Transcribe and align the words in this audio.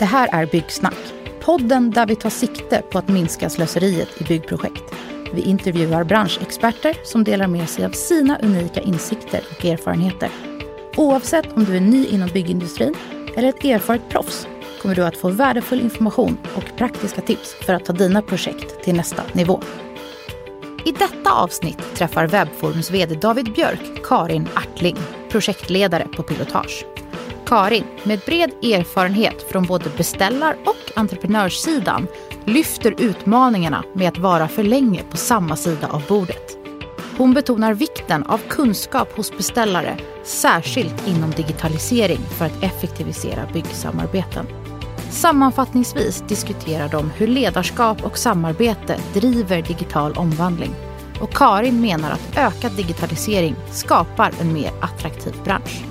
Det 0.00 0.06
här 0.06 0.28
är 0.32 0.46
Byggsnack, 0.46 1.12
podden 1.40 1.90
där 1.90 2.06
vi 2.06 2.16
tar 2.16 2.30
sikte 2.30 2.82
på 2.90 2.98
att 2.98 3.08
minska 3.08 3.50
slöseriet 3.50 4.20
i 4.20 4.24
byggprojekt. 4.24 4.94
Vi 5.32 5.42
intervjuar 5.42 6.04
branschexperter 6.04 6.96
som 7.04 7.24
delar 7.24 7.46
med 7.46 7.68
sig 7.68 7.84
av 7.84 7.90
sina 7.90 8.38
unika 8.38 8.80
insikter 8.80 9.40
och 9.50 9.64
erfarenheter. 9.64 10.30
Oavsett 10.96 11.56
om 11.56 11.64
du 11.64 11.76
är 11.76 11.80
ny 11.80 12.06
inom 12.06 12.28
byggindustrin 12.28 12.94
eller 13.36 13.48
ett 13.48 13.64
erfaret 13.64 14.08
proffs 14.08 14.48
kommer 14.82 14.94
du 14.94 15.04
att 15.04 15.16
få 15.16 15.28
värdefull 15.28 15.80
information 15.80 16.38
och 16.56 16.76
praktiska 16.76 17.20
tips 17.20 17.54
för 17.66 17.74
att 17.74 17.84
ta 17.84 17.92
dina 17.92 18.22
projekt 18.22 18.84
till 18.84 18.94
nästa 18.94 19.22
nivå. 19.32 19.62
I 20.84 20.92
detta 20.92 21.32
avsnitt 21.32 21.94
träffar 21.94 22.26
Webforums 22.26 22.90
VD 22.90 23.14
David 23.14 23.52
Björk 23.52 24.04
Karin 24.04 24.48
Artling, 24.54 24.96
projektledare 25.30 26.06
på 26.16 26.22
Pilotage. 26.22 26.84
Karin, 27.50 27.84
med 28.04 28.20
bred 28.26 28.50
erfarenhet 28.62 29.50
från 29.50 29.66
både 29.66 29.90
beställar 29.96 30.56
och 30.64 30.98
entreprenörssidan, 30.98 32.06
lyfter 32.44 32.94
utmaningarna 32.98 33.84
med 33.94 34.08
att 34.08 34.18
vara 34.18 34.48
för 34.48 34.62
länge 34.62 35.02
på 35.10 35.16
samma 35.16 35.56
sida 35.56 35.88
av 35.88 36.02
bordet. 36.08 36.58
Hon 37.16 37.34
betonar 37.34 37.74
vikten 37.74 38.22
av 38.22 38.38
kunskap 38.48 39.16
hos 39.16 39.36
beställare, 39.36 39.98
särskilt 40.24 41.08
inom 41.08 41.30
digitalisering 41.30 42.18
för 42.18 42.44
att 42.44 42.62
effektivisera 42.62 43.48
byggsamarbeten. 43.52 44.46
Sammanfattningsvis 45.10 46.24
diskuterar 46.28 46.88
de 46.88 47.10
hur 47.10 47.26
ledarskap 47.26 48.04
och 48.04 48.18
samarbete 48.18 48.96
driver 49.14 49.62
digital 49.62 50.12
omvandling. 50.12 50.74
Och 51.20 51.32
Karin 51.32 51.80
menar 51.80 52.10
att 52.10 52.36
ökad 52.36 52.72
digitalisering 52.72 53.56
skapar 53.70 54.32
en 54.40 54.52
mer 54.52 54.70
attraktiv 54.80 55.34
bransch. 55.44 55.89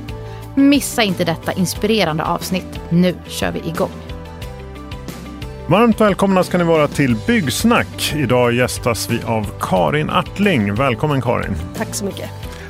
Missa 0.59 1.04
inte 1.04 1.23
detta 1.23 1.52
inspirerande 1.52 2.23
avsnitt. 2.23 2.80
Nu 2.90 3.16
kör 3.27 3.52
vi 3.52 3.59
igång. 3.59 3.91
Varmt 5.68 6.02
välkomna 6.02 6.43
ska 6.43 6.57
ni 6.57 6.63
vara 6.63 6.88
till 6.88 7.15
Byggsnack. 7.27 8.13
Idag 8.15 8.54
gästas 8.54 9.10
vi 9.10 9.20
av 9.26 9.48
Karin 9.60 10.10
Artling. 10.10 10.76
Välkommen 10.76 11.21
Karin. 11.21 11.55
Tack 11.76 11.96
så 11.96 12.05
mycket. 12.05 12.30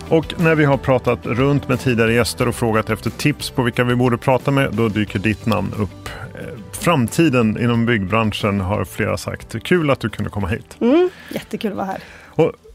Och 0.09 0.33
när 0.37 0.55
vi 0.55 0.65
har 0.65 0.77
pratat 0.77 1.25
runt 1.25 1.67
med 1.67 1.79
tidigare 1.79 2.13
gäster 2.13 2.47
och 2.47 2.55
frågat 2.55 2.89
efter 2.89 3.09
tips 3.09 3.49
på 3.49 3.61
vilka 3.63 3.83
vi 3.83 3.95
borde 3.95 4.17
prata 4.17 4.51
med, 4.51 4.73
då 4.73 4.89
dyker 4.89 5.19
ditt 5.19 5.45
namn 5.45 5.73
upp. 5.77 6.09
Eh, 6.33 6.59
Framtiden 6.71 7.61
inom 7.61 7.85
byggbranschen 7.85 8.61
har 8.61 8.85
flera 8.85 9.17
sagt. 9.17 9.63
Kul 9.63 9.89
att 9.89 9.99
du 9.99 10.09
kunde 10.09 10.29
komma 10.29 10.47
hit. 10.47 10.77
Mm, 10.79 11.09
jättekul 11.33 11.71
att 11.71 11.77
vara 11.77 11.87
här. 11.87 11.99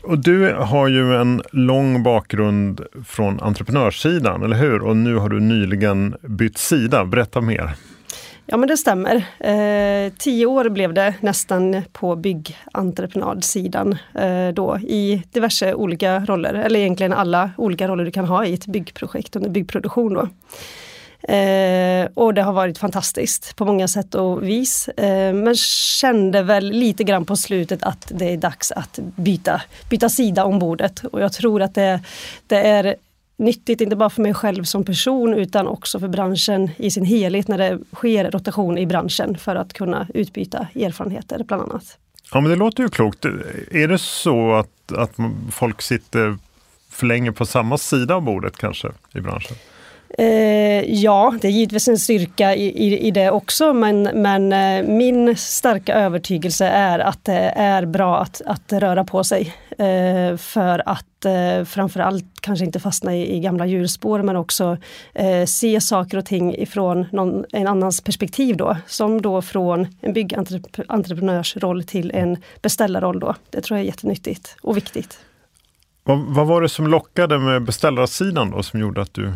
Och, 0.06 0.18
du 0.18 0.52
har 0.52 0.88
ju 0.88 1.14
en 1.14 1.42
lång 1.50 2.02
bakgrund 2.02 2.80
från 3.06 3.40
entreprenörssidan, 3.40 4.42
eller 4.42 4.56
hur? 4.56 4.82
Och 4.82 4.96
nu 4.96 5.16
har 5.16 5.28
du 5.28 5.40
nyligen 5.40 6.16
bytt 6.22 6.58
sida. 6.58 7.04
Berätta 7.04 7.40
mer. 7.40 7.74
Ja 8.46 8.56
men 8.56 8.68
det 8.68 8.76
stämmer. 8.76 9.16
Eh, 9.40 10.12
tio 10.18 10.46
år 10.46 10.68
blev 10.68 10.94
det 10.94 11.14
nästan 11.20 11.82
på 11.92 12.16
byggentreprenadsidan 12.16 13.96
eh, 14.14 14.48
då 14.48 14.78
i 14.78 15.22
diverse 15.32 15.74
olika 15.74 16.20
roller, 16.20 16.54
eller 16.54 16.80
egentligen 16.80 17.12
alla 17.12 17.50
olika 17.56 17.88
roller 17.88 18.04
du 18.04 18.10
kan 18.10 18.24
ha 18.24 18.44
i 18.44 18.54
ett 18.54 18.66
byggprojekt 18.66 19.36
under 19.36 19.50
byggproduktion. 19.50 20.14
Då. 20.14 20.28
Eh, 21.28 22.08
och 22.14 22.34
det 22.34 22.42
har 22.42 22.52
varit 22.52 22.78
fantastiskt 22.78 23.56
på 23.56 23.64
många 23.64 23.88
sätt 23.88 24.14
och 24.14 24.42
vis. 24.42 24.88
Eh, 24.88 25.34
men 25.34 25.56
kände 26.00 26.42
väl 26.42 26.70
lite 26.70 27.04
grann 27.04 27.24
på 27.24 27.36
slutet 27.36 27.82
att 27.82 28.12
det 28.14 28.32
är 28.32 28.36
dags 28.36 28.72
att 28.72 28.98
byta, 29.16 29.62
byta 29.90 30.08
sida 30.08 30.44
om 30.44 30.58
bordet. 30.58 31.04
Och 31.04 31.20
jag 31.20 31.32
tror 31.32 31.62
att 31.62 31.74
det, 31.74 32.00
det 32.46 32.56
är 32.56 32.96
nyttigt, 33.36 33.80
inte 33.80 33.96
bara 33.96 34.10
för 34.10 34.22
mig 34.22 34.34
själv 34.34 34.64
som 34.64 34.84
person 34.84 35.34
utan 35.34 35.68
också 35.68 36.00
för 36.00 36.08
branschen 36.08 36.70
i 36.76 36.90
sin 36.90 37.04
helhet 37.04 37.48
när 37.48 37.58
det 37.58 37.78
sker 37.92 38.30
rotation 38.30 38.78
i 38.78 38.86
branschen 38.86 39.38
för 39.38 39.56
att 39.56 39.72
kunna 39.72 40.06
utbyta 40.14 40.66
erfarenheter 40.74 41.44
bland 41.44 41.62
annat. 41.62 41.98
Ja 42.32 42.40
men 42.40 42.50
det 42.50 42.56
låter 42.56 42.82
ju 42.82 42.88
klokt. 42.88 43.24
Är 43.70 43.88
det 43.88 43.98
så 43.98 44.52
att, 44.52 44.92
att 44.96 45.16
folk 45.50 45.82
sitter 45.82 46.38
för 46.90 47.06
länge 47.06 47.32
på 47.32 47.46
samma 47.46 47.78
sida 47.78 48.14
av 48.14 48.22
bordet 48.22 48.56
kanske 48.56 48.88
i 49.14 49.20
branschen? 49.20 49.56
Eh, 50.18 50.94
ja, 50.94 51.34
det 51.40 51.48
är 51.48 51.52
givetvis 51.52 51.88
en 51.88 51.98
styrka 51.98 52.54
i, 52.54 52.64
i, 52.64 52.98
i 53.06 53.10
det 53.10 53.30
också 53.30 53.72
men, 53.72 54.02
men 54.02 54.52
eh, 54.52 54.88
min 54.88 55.36
starka 55.36 55.94
övertygelse 55.94 56.66
är 56.66 56.98
att 56.98 57.24
det 57.24 57.52
är 57.56 57.86
bra 57.86 58.20
att, 58.20 58.42
att 58.46 58.72
röra 58.72 59.04
på 59.04 59.24
sig. 59.24 59.54
Eh, 59.78 60.36
för 60.36 60.88
att 60.88 61.24
eh, 61.24 61.64
framförallt 61.64 62.24
kanske 62.40 62.64
inte 62.64 62.80
fastna 62.80 63.16
i, 63.16 63.36
i 63.36 63.40
gamla 63.40 63.66
hjulspår 63.66 64.22
men 64.22 64.36
också 64.36 64.76
eh, 65.14 65.44
se 65.44 65.80
saker 65.80 66.18
och 66.18 66.26
ting 66.26 66.54
ifrån 66.54 67.06
någon, 67.12 67.44
en 67.52 67.66
annans 67.66 68.00
perspektiv 68.00 68.56
då. 68.56 68.76
Som 68.86 69.22
då 69.22 69.42
från 69.42 69.86
en 70.00 70.12
byggentreprenörsroll 70.12 71.84
till 71.84 72.10
en 72.14 72.36
beställarroll 72.62 73.20
då. 73.20 73.34
Det 73.50 73.60
tror 73.60 73.78
jag 73.78 73.82
är 73.82 73.86
jättenyttigt 73.86 74.56
och 74.62 74.76
viktigt. 74.76 75.18
Vad, 76.04 76.18
vad 76.18 76.46
var 76.46 76.62
det 76.62 76.68
som 76.68 76.86
lockade 76.86 77.38
med 77.38 77.64
beställarsidan 77.64 78.50
då 78.50 78.62
som 78.62 78.80
gjorde 78.80 79.02
att 79.02 79.14
du 79.14 79.32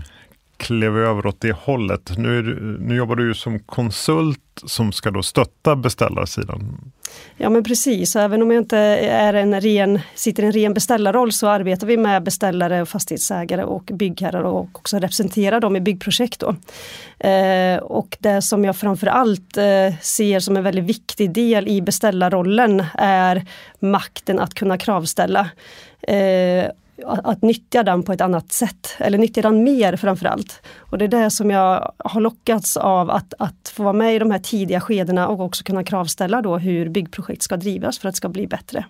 klev 0.59 0.97
över 0.99 1.27
åt 1.27 1.41
det 1.41 1.53
hållet. 1.53 2.13
Nu, 2.17 2.43
du, 2.43 2.79
nu 2.81 2.95
jobbar 2.97 3.17
du 3.17 3.29
ju 3.29 3.35
som 3.35 3.59
konsult 3.59 4.41
som 4.67 4.93
ska 4.93 5.11
då 5.11 5.23
stötta 5.23 5.77
beställarsidan. 5.77 6.93
Ja 7.37 7.51
men 7.51 7.65
precis, 7.65 8.17
även 8.17 8.43
om 8.43 8.51
jag 8.51 8.61
inte 8.61 8.79
är 8.79 9.35
en 9.35 9.61
ren, 9.61 10.01
sitter 10.15 10.43
i 10.43 10.47
en 10.47 10.53
ren 10.53 10.75
beställarroll 10.75 11.33
så 11.33 11.47
arbetar 11.47 11.87
vi 11.87 11.97
med 11.97 12.23
beställare, 12.23 12.83
och 12.83 12.89
fastighetsägare 12.89 13.65
och 13.65 13.83
byggherrar 13.85 14.43
och 14.43 14.69
också 14.73 14.99
representerar 14.99 15.61
dem 15.61 15.77
i 15.77 15.81
byggprojekt. 15.81 16.41
Då. 16.41 16.57
Eh, 17.29 17.79
och 17.79 18.17
det 18.21 18.43
som 18.43 18.65
jag 18.65 18.77
framförallt 18.77 19.57
eh, 19.57 19.95
ser 20.01 20.41
som 20.41 20.57
en 20.57 20.63
väldigt 20.63 20.85
viktig 20.85 21.33
del 21.33 21.69
i 21.69 21.83
beställarrollen 21.83 22.85
är 22.95 23.47
makten 23.79 24.39
att 24.39 24.55
kunna 24.55 24.79
kravställa. 24.79 25.51
Eh, 26.03 26.71
att 27.07 27.43
nyttja 27.43 27.83
den 27.83 28.03
på 28.03 28.13
ett 28.13 28.21
annat 28.21 28.53
sätt, 28.53 28.97
eller 28.99 29.19
nyttja 29.19 29.43
den 29.43 29.65
mer 29.65 29.97
framförallt. 29.97 30.63
Och 30.79 30.99
det 30.99 31.05
är 31.05 31.09
det 31.09 31.31
som 31.31 31.51
jag 31.51 31.93
har 31.99 32.21
lockats 32.21 32.77
av 32.77 33.11
att, 33.11 33.35
att 33.39 33.73
få 33.77 33.83
vara 33.83 33.93
med 33.93 34.15
i 34.15 34.19
de 34.19 34.31
här 34.31 34.39
tidiga 34.39 34.81
skedena 34.81 35.29
och 35.29 35.41
också 35.41 35.65
kunna 35.65 35.85
kravställa 35.85 36.43
då 36.43 36.59
hur 36.59 36.89
byggprojekt 36.89 37.43
ska 37.43 37.57
drivas 37.57 37.99
för 37.99 38.09
att 38.09 38.15
det 38.15 38.17
ska 38.17 38.29
bli 38.29 38.47
bättre. 38.47 38.85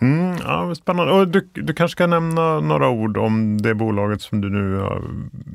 Mm, 0.00 0.36
ja, 0.44 0.74
spännande. 0.74 1.12
Och 1.12 1.28
du, 1.28 1.48
du 1.52 1.74
kanske 1.74 1.98
kan 1.98 2.10
nämna 2.10 2.60
några 2.60 2.88
ord 2.88 3.16
om 3.16 3.62
det 3.62 3.74
bolaget 3.74 4.22
som 4.22 4.40
du 4.40 4.50
nu 4.50 4.76
har 4.76 5.02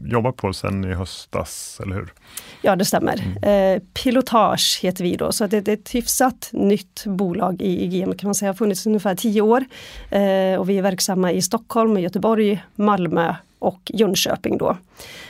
jobbat 0.06 0.36
på 0.36 0.54
sedan 0.54 0.84
i 0.86 0.94
höstas, 0.94 1.82
eller 1.84 1.96
hur? 1.96 2.14
Ja, 2.62 2.76
det 2.76 2.86
stämmer. 2.86 3.22
Mm. 3.44 3.76
Eh, 3.76 3.82
Pilotage 3.94 4.80
heter 4.82 5.04
vi 5.04 5.16
då, 5.16 5.32
så 5.32 5.48
det, 5.48 5.62
det 5.62 5.72
är 5.72 5.78
ett 5.78 5.96
hyfsat 5.96 6.50
nytt 6.52 7.04
bolag 7.06 7.62
i 7.62 7.84
IGM 7.84 8.14
kan 8.14 8.28
man 8.28 8.36
säga, 8.36 8.50
har 8.50 8.56
funnits 8.56 8.88
ungefär 8.88 9.16
tio 9.16 9.42
år. 9.42 9.66
Eh, 10.12 10.60
och 10.60 10.70
vi 10.70 10.78
är 10.78 10.82
verksamma 10.82 11.32
i 11.32 11.42
Stockholm, 11.42 12.00
Göteborg, 12.00 12.64
Malmö 12.76 13.36
och 13.60 13.92
Jönköping 13.94 14.58
då. 14.58 14.78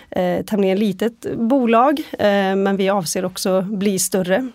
Eh, 0.09 0.45
tämligen 0.45 0.79
litet 0.79 1.25
bolag, 1.35 2.01
men 2.55 2.77
vi 2.77 2.89
avser 2.89 3.25
också 3.25 3.61
bli 3.61 3.99
större. 3.99 4.49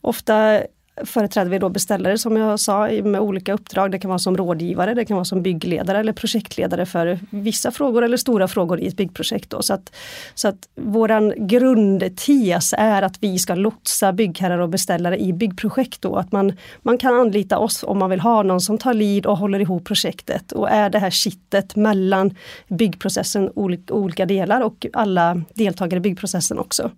Ofta 0.00 0.62
företräder 0.96 1.50
vi 1.50 1.58
då 1.58 1.68
beställare 1.68 2.18
som 2.18 2.36
jag 2.36 2.60
sa 2.60 2.88
med 2.88 3.20
olika 3.20 3.52
uppdrag. 3.52 3.90
Det 3.90 3.98
kan 3.98 4.08
vara 4.08 4.18
som 4.18 4.36
rådgivare, 4.36 4.94
det 4.94 5.04
kan 5.04 5.14
vara 5.14 5.24
som 5.24 5.42
byggledare 5.42 5.98
eller 5.98 6.12
projektledare 6.12 6.86
för 6.86 7.18
vissa 7.30 7.70
frågor 7.70 8.04
eller 8.04 8.16
stora 8.16 8.48
frågor 8.48 8.80
i 8.80 8.86
ett 8.86 8.96
byggprojekt. 8.96 9.50
Då. 9.50 9.62
Så, 9.62 9.74
att, 9.74 9.94
så 10.34 10.48
att 10.48 10.68
våran 10.74 11.34
grundtes 11.36 12.74
är 12.78 13.02
att 13.02 13.16
vi 13.20 13.38
ska 13.38 13.54
lotsa 13.54 14.12
byggherrar 14.12 14.58
och 14.58 14.68
beställare 14.68 15.18
i 15.18 15.32
byggprojekt. 15.32 16.02
Då. 16.02 16.16
Att 16.16 16.32
man, 16.32 16.52
man 16.82 16.98
kan 16.98 17.14
anlita 17.14 17.58
oss 17.58 17.82
om 17.82 17.98
man 17.98 18.10
vill 18.10 18.20
ha 18.20 18.42
någon 18.42 18.60
som 18.60 18.78
tar 18.78 18.94
lead 18.94 19.26
och 19.26 19.38
håller 19.38 19.60
ihop 19.60 19.84
projektet 19.84 20.52
och 20.52 20.70
är 20.70 20.90
det 20.90 20.98
här 20.98 21.10
kittet 21.10 21.76
mellan 21.76 22.34
byggprocessen, 22.68 23.50
olika, 23.54 23.94
olika 23.94 24.26
delar 24.26 24.60
och 24.60 24.86
alla 24.92 25.42
deltagare 25.54 25.96
i 25.96 26.00
byggprocessen 26.00 26.58
också. 26.58 26.90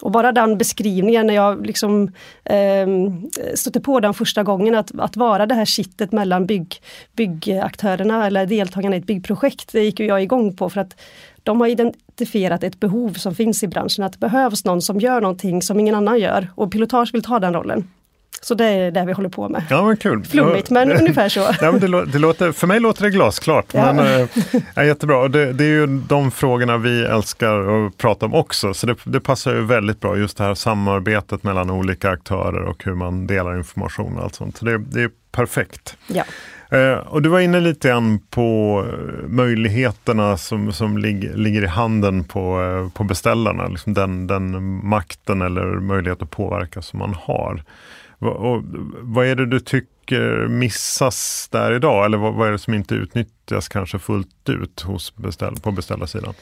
Och 0.00 0.10
bara 0.10 0.32
den 0.32 0.58
beskrivningen 0.58 1.26
när 1.26 1.34
jag 1.34 1.66
liksom, 1.66 2.12
eh, 2.44 2.86
stötte 3.54 3.80
på 3.80 4.00
den 4.00 4.14
första 4.14 4.42
gången, 4.42 4.74
att, 4.74 4.98
att 4.98 5.16
vara 5.16 5.46
det 5.46 5.54
här 5.54 5.64
kittet 5.64 6.12
mellan 6.12 6.46
bygg, 6.46 6.76
byggaktörerna 7.16 8.26
eller 8.26 8.46
deltagarna 8.46 8.96
i 8.96 8.98
ett 8.98 9.06
byggprojekt, 9.06 9.72
det 9.72 9.84
gick 9.84 10.00
ju 10.00 10.06
jag 10.06 10.22
igång 10.22 10.56
på 10.56 10.70
för 10.70 10.80
att 10.80 11.00
de 11.42 11.60
har 11.60 11.68
identifierat 11.68 12.64
ett 12.64 12.80
behov 12.80 13.12
som 13.12 13.34
finns 13.34 13.62
i 13.62 13.68
branschen, 13.68 14.04
att 14.04 14.12
det 14.12 14.18
behövs 14.18 14.64
någon 14.64 14.82
som 14.82 15.00
gör 15.00 15.20
någonting 15.20 15.62
som 15.62 15.80
ingen 15.80 15.94
annan 15.94 16.18
gör 16.18 16.48
och 16.54 16.72
Pilotage 16.72 17.14
vill 17.14 17.22
ta 17.22 17.38
den 17.38 17.54
rollen. 17.54 17.88
Så 18.40 18.54
det 18.54 18.64
är 18.64 18.90
det 18.90 19.04
vi 19.04 19.12
håller 19.12 19.28
på 19.28 19.48
med. 19.48 19.62
Ja, 19.70 19.86
men 19.86 19.96
kul. 19.96 20.24
Flummigt, 20.24 20.70
men 20.70 20.92
ungefär 20.98 21.28
så. 21.28 21.40
Ja, 21.60 21.72
men 21.72 21.80
det, 21.80 22.06
det, 22.06 22.18
låter, 22.18 22.52
för 22.52 22.66
mig 22.66 22.80
låter 22.80 23.02
det 23.02 23.10
glasklart. 23.10 23.66
Ja. 23.72 23.92
Men, 23.92 24.28
äh, 24.76 24.86
jättebra. 24.86 25.28
Det, 25.28 25.52
det, 25.52 25.64
är 25.64 25.68
ju 25.68 25.86
de 25.86 26.30
frågorna 26.30 26.76
vi 26.76 27.02
älskar 27.02 27.86
att 27.86 27.96
prata 27.96 28.26
om 28.26 28.34
också. 28.34 28.74
Så 28.74 28.86
det, 28.86 28.96
det, 29.04 29.20
passar 29.20 29.54
ju 29.54 29.64
väldigt 29.64 30.00
bra, 30.00 30.16
just 30.16 30.38
det 30.38 30.44
här 30.44 30.54
samarbetet 30.54 31.42
mellan 31.42 31.70
olika 31.70 32.10
aktörer 32.10 32.62
och 32.62 32.84
hur 32.84 32.94
man 32.94 33.26
delar 33.26 33.56
information 33.56 34.16
och 34.16 34.24
allt 34.24 34.34
sånt. 34.34 34.56
Så 34.56 34.64
det, 34.64 34.78
det 34.78 35.02
är 35.02 35.10
perfekt. 35.32 35.96
Ja. 36.06 36.24
Eh, 36.70 36.98
och 36.98 37.22
du 37.22 37.28
var 37.28 37.40
inne 37.40 37.60
lite 37.60 37.88
grann 37.88 38.18
på 38.30 38.84
eh, 38.88 39.28
möjligheterna 39.28 40.36
som, 40.36 40.72
som 40.72 40.98
lig, 40.98 41.36
ligger 41.36 41.62
i 41.62 41.66
handen 41.66 42.24
på, 42.24 42.90
på 42.94 43.04
beställarna. 43.04 43.68
Liksom 43.68 43.94
den, 43.94 44.26
den 44.26 44.50
makten 44.86 45.42
eller 45.42 45.64
möjlighet 45.64 46.22
att 46.22 46.30
påverka 46.30 46.82
som 46.82 46.98
man 46.98 47.14
har. 47.14 47.62
Och, 48.18 48.62
vad 49.00 49.26
är 49.26 49.36
det 49.36 49.46
du 49.46 49.60
tycker 49.60 50.48
missas 50.48 51.48
där 51.52 51.72
idag? 51.72 52.04
Eller 52.04 52.18
vad, 52.18 52.34
vad 52.34 52.48
är 52.48 52.52
det 52.52 52.58
som 52.58 52.74
inte 52.74 52.94
utnyttjas 52.94 53.68
kanske 53.68 53.98
fullt 53.98 54.48
ut 54.48 54.80
hos 54.80 55.16
beställ, 55.16 55.56
på 55.62 55.70
beställarsidan? 55.72 56.34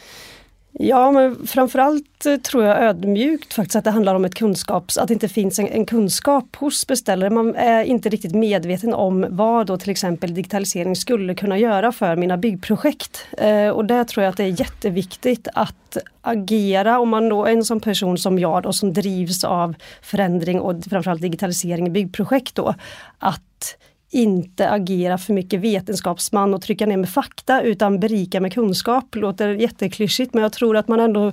Ja, 0.79 1.13
men 1.13 1.47
framförallt 1.47 2.27
eh, 2.27 2.37
tror 2.37 2.65
jag 2.65 2.83
ödmjukt 2.83 3.55
faktiskt 3.55 3.77
att 3.77 3.85
det 3.85 3.91
handlar 3.91 4.15
om 4.15 4.25
ett 4.25 4.35
kunskaps, 4.35 4.99
att 4.99 5.09
det 5.09 5.15
inte 5.15 5.29
finns 5.29 5.59
en, 5.59 5.69
en, 5.69 5.87
kunskap 5.87 6.57
hos 6.57 6.87
beställare. 6.87 7.31
Man 7.31 7.55
är 7.55 7.85
inte 7.85 8.09
riktigt 8.09 8.35
medveten 8.35 8.95
om 8.95 9.27
vad 9.29 9.67
då 9.67 9.79
till 9.79 9.91
exempel 9.91 10.35
digitalisering 10.35 10.97
skulle 10.97 11.35
kunna 11.35 11.59
göra 11.59 11.93
för 11.93 12.17
mina 12.17 12.37
byggprojekt. 12.37 13.27
Eh, 13.39 13.69
och 13.69 13.85
där 13.85 14.05
tror 14.05 14.25
jag 14.25 14.31
att 14.31 14.37
det 14.37 14.45
är 14.45 14.61
jätteviktigt 14.61 15.49
att 15.55 15.97
agera 16.21 16.99
om 16.99 17.09
man 17.09 17.29
då 17.29 17.45
är 17.45 17.53
en 17.53 17.65
sån 17.65 17.81
person 17.81 18.19
som 18.19 18.39
jag 18.39 18.63
då 18.63 18.73
som 18.73 18.93
drivs 18.93 19.45
av 19.45 19.75
förändring 20.03 20.61
och 20.61 20.85
framförallt 20.91 21.23
digitalisering 21.23 21.87
i 21.87 21.91
byggprojekt 21.91 22.55
då. 22.55 22.75
Att 23.19 23.77
inte 24.11 24.71
agera 24.71 25.19
för 25.19 25.33
mycket 25.33 25.61
vetenskapsman 25.61 26.55
och 26.55 26.63
trycka 26.63 26.87
ner 26.87 26.97
med 26.97 27.09
fakta 27.09 27.63
utan 27.63 28.01
berika 28.01 28.41
med 28.41 28.53
kunskap. 28.53 29.15
Låter 29.15 29.49
jätteklyschigt 29.49 30.35
men 30.35 30.43
jag 30.43 30.53
tror 30.53 30.77
att 30.77 30.89
man 30.89 31.01
ändå 31.01 31.33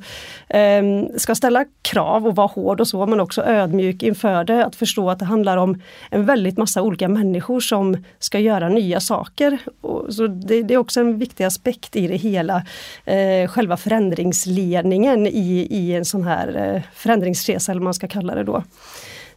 eh, 0.49 0.83
ska 1.17 1.35
ställa 1.35 1.65
krav 1.81 2.27
och 2.27 2.35
vara 2.35 2.47
hård 2.47 2.81
och 2.81 2.87
så 2.87 3.05
men 3.05 3.19
också 3.19 3.43
ödmjuk 3.43 4.03
inför 4.03 4.43
det. 4.43 4.65
Att 4.65 4.75
förstå 4.75 5.09
att 5.09 5.19
det 5.19 5.25
handlar 5.25 5.57
om 5.57 5.81
en 6.11 6.25
väldigt 6.25 6.57
massa 6.57 6.81
olika 6.81 7.07
människor 7.07 7.59
som 7.59 8.03
ska 8.19 8.39
göra 8.39 8.69
nya 8.69 8.99
saker. 8.99 9.57
Och 9.81 10.13
så 10.13 10.27
det, 10.27 10.63
det 10.63 10.73
är 10.73 10.77
också 10.77 10.99
en 10.99 11.19
viktig 11.19 11.43
aspekt 11.43 11.95
i 11.95 12.07
det 12.07 12.17
hela. 12.17 12.65
Eh, 13.05 13.47
själva 13.47 13.77
förändringsledningen 13.77 15.27
i, 15.27 15.67
i 15.69 15.93
en 15.93 16.05
sån 16.05 16.23
här 16.23 16.75
eh, 16.75 16.81
förändringsresa 16.93 17.71
eller 17.71 17.79
vad 17.79 17.83
man 17.83 17.93
ska 17.93 18.07
kalla 18.07 18.35
det 18.35 18.43
då. 18.43 18.63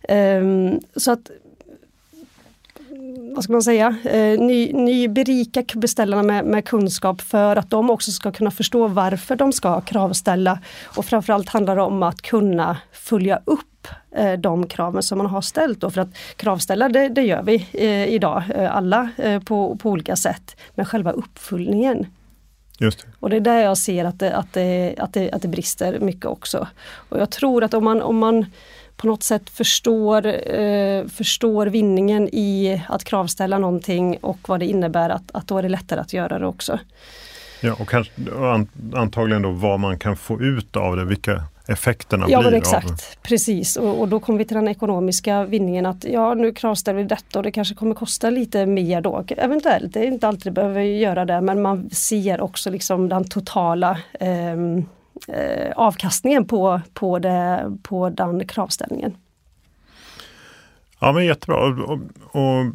Ehm, 0.09 0.81
så 0.97 1.13
att 1.13 1.31
vad 3.37 3.45
ska 3.45 3.53
man 3.53 3.63
säga, 3.63 3.97
eh, 4.05 4.41
ny, 4.41 4.73
ny 4.73 5.09
berika 5.09 5.65
beställarna 5.75 6.23
med, 6.23 6.45
med, 6.45 6.65
kunskap 6.65 7.21
för 7.21 7.57
att 7.57 7.71
de 7.71 7.91
också 7.91 8.11
ska 8.11 8.33
kunna 8.33 8.51
förstå 8.51 8.89
varför 8.89 9.37
de 9.37 9.53
ska 9.53 9.81
kravställa. 9.81 10.59
Och 10.85 11.05
framförallt 11.05 11.49
handlar 11.49 11.77
det 11.77 11.83
om 11.83 12.03
att 12.03 12.23
kunna 12.23 12.77
följa 12.93 13.41
upp 13.45 13.89
eh, 14.17 14.33
de 14.33 14.67
kraven 14.67 15.03
som 15.03 15.19
man 15.19 15.27
har 15.27 15.41
ställt. 15.41 15.81
Då. 15.81 15.91
För 15.91 16.01
att 16.01 16.17
kravställa 16.37 16.89
det, 16.89 17.09
det 17.09 17.23
gör 17.23 17.43
vi 17.43 17.69
eh, 17.73 18.15
idag, 18.15 18.43
eh, 18.55 18.77
alla 18.77 19.11
på, 19.45 19.77
på 19.77 19.91
olika 19.91 20.17
sätt. 20.17 20.57
Men 20.75 20.87
själva 20.87 21.11
uppföljningen 21.13 22.07
Just 22.79 22.99
det. 22.99 23.07
Och 23.21 23.31
det 23.31 23.37
är 23.37 23.41
där 23.41 23.61
jag 23.61 23.79
ser 23.79 24.05
att 24.05 24.19
det, 24.19 24.37
att, 24.37 24.53
det, 24.53 24.95
att, 24.99 25.13
det, 25.13 25.31
att 25.31 25.43
det 25.43 25.49
brister 25.49 26.01
mycket 26.01 26.27
också. 26.27 26.69
Och 27.09 27.21
jag 27.21 27.31
tror 27.31 27.65
att 27.65 27.75
om 27.75 27.85
man, 27.85 28.03
om 28.03 28.19
man 28.19 28.47
på 28.97 29.07
något 29.07 29.23
sätt 29.23 29.51
förstår, 29.51 30.27
eh, 30.27 31.07
förstår 31.07 31.67
vinningen 31.67 32.29
i 32.33 32.83
att 32.89 33.05
kravställa 33.05 33.59
någonting 33.59 34.19
och 34.21 34.39
vad 34.49 34.61
det 34.61 34.67
innebär 34.67 35.11
att, 35.11 35.31
att 35.33 35.49
då 35.49 35.59
är 35.59 35.63
det 35.63 35.69
lättare 35.69 36.01
att 36.01 36.13
göra 36.13 36.39
det 36.39 36.47
också. 36.47 36.79
Ja, 37.61 37.77
och 37.79 37.89
kanske, 37.89 38.13
antagligen 38.95 39.43
då 39.43 39.51
vad 39.51 39.81
man 39.81 39.99
kan 39.99 40.17
få 40.17 40.41
ut 40.41 40.77
av 40.77 40.97
det, 40.97 41.05
vilka 41.05 41.43
effekterna 41.69 42.27
ja, 42.29 42.41
blir. 42.41 42.51
Ja, 42.51 42.57
exakt. 42.57 42.91
Av... 42.91 43.01
Precis, 43.23 43.77
och, 43.77 44.01
och, 44.01 44.09
då 44.09 44.21
kommer 44.21 44.39
vi 44.39 44.45
till 44.45 44.57
den 44.57 44.69
ekonomiska 44.69 45.45
vinningen 45.45 45.87
att 45.87 46.05
ja, 46.05 46.35
nu 46.35 46.53
kravställer 46.53 46.99
vi 46.99 47.05
detta 47.05 47.39
och 47.39 47.43
det 47.43 47.53
kanske 47.53 47.75
kommer 47.75 47.95
kosta 47.95 48.31
lite 48.31 48.67
mer 48.67 49.01
då. 49.01 49.25
Eventuellt, 49.29 49.93
det 49.93 50.01
är 50.01 50.07
inte 50.07 50.29
alltid 50.29 50.45
det 50.45 50.51
behöver 50.51 50.81
göra 50.81 51.25
det, 51.25 51.41
men 51.41 51.63
man 51.63 51.91
ser 51.91 52.41
också 52.41 52.71
liksom 52.71 53.09
den 53.09 53.25
totala 53.25 53.99
eh, 54.21 54.57
eh, 55.29 55.73
avkastningen 55.77 56.45
på, 56.45 56.81
på, 56.95 57.19
det, 57.19 57.73
på 57.83 58.11
den 58.11 58.47
kravställningen. 58.47 59.17
Ja 60.99 61.13
men 61.13 61.25
jättebra. 61.25 61.57
Och, 61.57 61.99
och, 62.33 62.67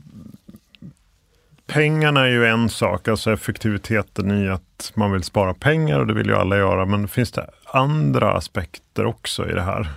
pengarna 1.65 2.21
är 2.21 2.29
ju 2.29 2.45
en 2.45 2.69
sak, 2.69 3.07
alltså 3.07 3.33
effektiviteten 3.33 4.31
i 4.31 4.49
att 4.49 4.91
man 4.93 5.11
vill 5.11 5.23
spara 5.23 5.53
pengar 5.53 5.99
och 5.99 6.07
det 6.07 6.13
vill 6.13 6.27
ju 6.27 6.35
alla 6.35 6.57
göra. 6.57 6.85
Men 6.85 7.07
finns 7.07 7.31
det 7.31 7.49
andra 7.65 8.33
aspekter 8.33 9.05
också 9.05 9.49
i 9.49 9.53
det 9.53 9.61
här? 9.61 9.87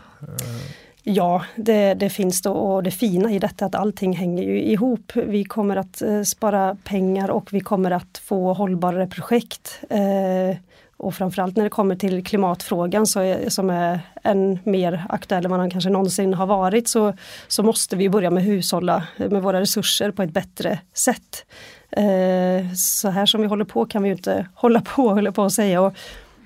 Ja, 1.02 1.44
det, 1.56 1.94
det, 1.94 2.10
finns 2.10 2.42
då 2.42 2.52
och 2.52 2.82
det 2.82 2.90
fina 2.90 3.32
i 3.32 3.38
detta 3.38 3.66
att 3.66 3.74
allting 3.74 4.12
hänger 4.16 4.42
ju 4.42 4.62
ihop. 4.62 5.12
Vi 5.14 5.44
kommer 5.44 5.76
att 5.76 6.02
eh, 6.02 6.22
spara 6.22 6.76
pengar 6.84 7.30
och 7.30 7.52
vi 7.52 7.60
kommer 7.60 7.90
att 7.90 8.18
få 8.24 8.52
hållbarare 8.52 9.06
projekt. 9.06 9.80
Eh, 9.90 10.56
och 10.96 11.14
framförallt 11.14 11.56
när 11.56 11.64
det 11.64 11.70
kommer 11.70 11.96
till 11.96 12.24
klimatfrågan 12.24 13.06
så 13.06 13.20
är, 13.20 13.48
som 13.48 13.70
är 13.70 14.00
än 14.22 14.58
mer 14.64 15.06
aktuell 15.08 15.44
än 15.44 15.50
vad 15.50 15.60
den 15.60 15.70
kanske 15.70 15.90
någonsin 15.90 16.34
har 16.34 16.46
varit 16.46 16.88
så, 16.88 17.14
så 17.48 17.62
måste 17.62 17.96
vi 17.96 18.08
börja 18.08 18.30
med 18.30 18.40
att 18.40 18.46
hushålla 18.46 19.06
med 19.16 19.42
våra 19.42 19.60
resurser 19.60 20.10
på 20.10 20.22
ett 20.22 20.30
bättre 20.30 20.78
sätt. 20.94 21.46
Eh, 21.90 22.72
så 22.74 23.08
här 23.08 23.26
som 23.26 23.40
vi 23.40 23.46
håller 23.46 23.64
på 23.64 23.86
kan 23.86 24.02
vi 24.02 24.10
inte 24.10 24.46
hålla 24.54 24.80
på, 24.80 25.08
håller 25.08 25.30
på 25.30 25.44
att 25.44 25.52
säga. 25.52 25.80
Och 25.80 25.94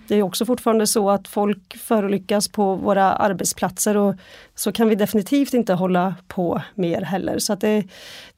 det 0.09 0.17
är 0.17 0.23
också 0.23 0.47
fortfarande 0.47 0.87
så 0.87 1.11
att 1.11 1.29
folk 1.29 1.77
förolyckas 1.77 2.49
på 2.49 2.75
våra 2.75 3.13
arbetsplatser 3.13 3.97
och 3.97 4.15
så 4.55 4.73
kan 4.73 4.89
vi 4.89 4.95
definitivt 4.95 5.55
inte 5.55 5.75
hålla 5.75 6.15
på 6.29 6.63
mer 6.75 7.03
heller. 7.03 7.39
Så 7.39 7.53
att 7.53 7.61
det, 7.61 7.85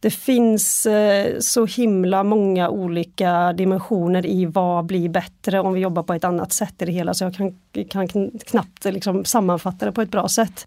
det 0.00 0.10
finns 0.10 0.86
eh, 0.86 1.38
så 1.38 1.66
himla 1.66 2.24
många 2.24 2.70
olika 2.70 3.52
dimensioner 3.52 4.26
i 4.26 4.46
vad 4.46 4.84
blir 4.84 5.08
bättre 5.08 5.60
om 5.60 5.72
vi 5.72 5.80
jobbar 5.80 6.02
på 6.02 6.14
ett 6.14 6.24
annat 6.24 6.52
sätt 6.52 6.82
i 6.82 6.84
det 6.84 6.92
hela. 6.92 7.14
Så 7.14 7.24
jag 7.24 7.34
kan, 7.34 7.54
kan 7.88 8.30
knappt 8.46 8.84
liksom 8.84 9.24
sammanfatta 9.24 9.86
det 9.86 9.92
på 9.92 10.02
ett 10.02 10.10
bra 10.10 10.28
sätt. 10.28 10.66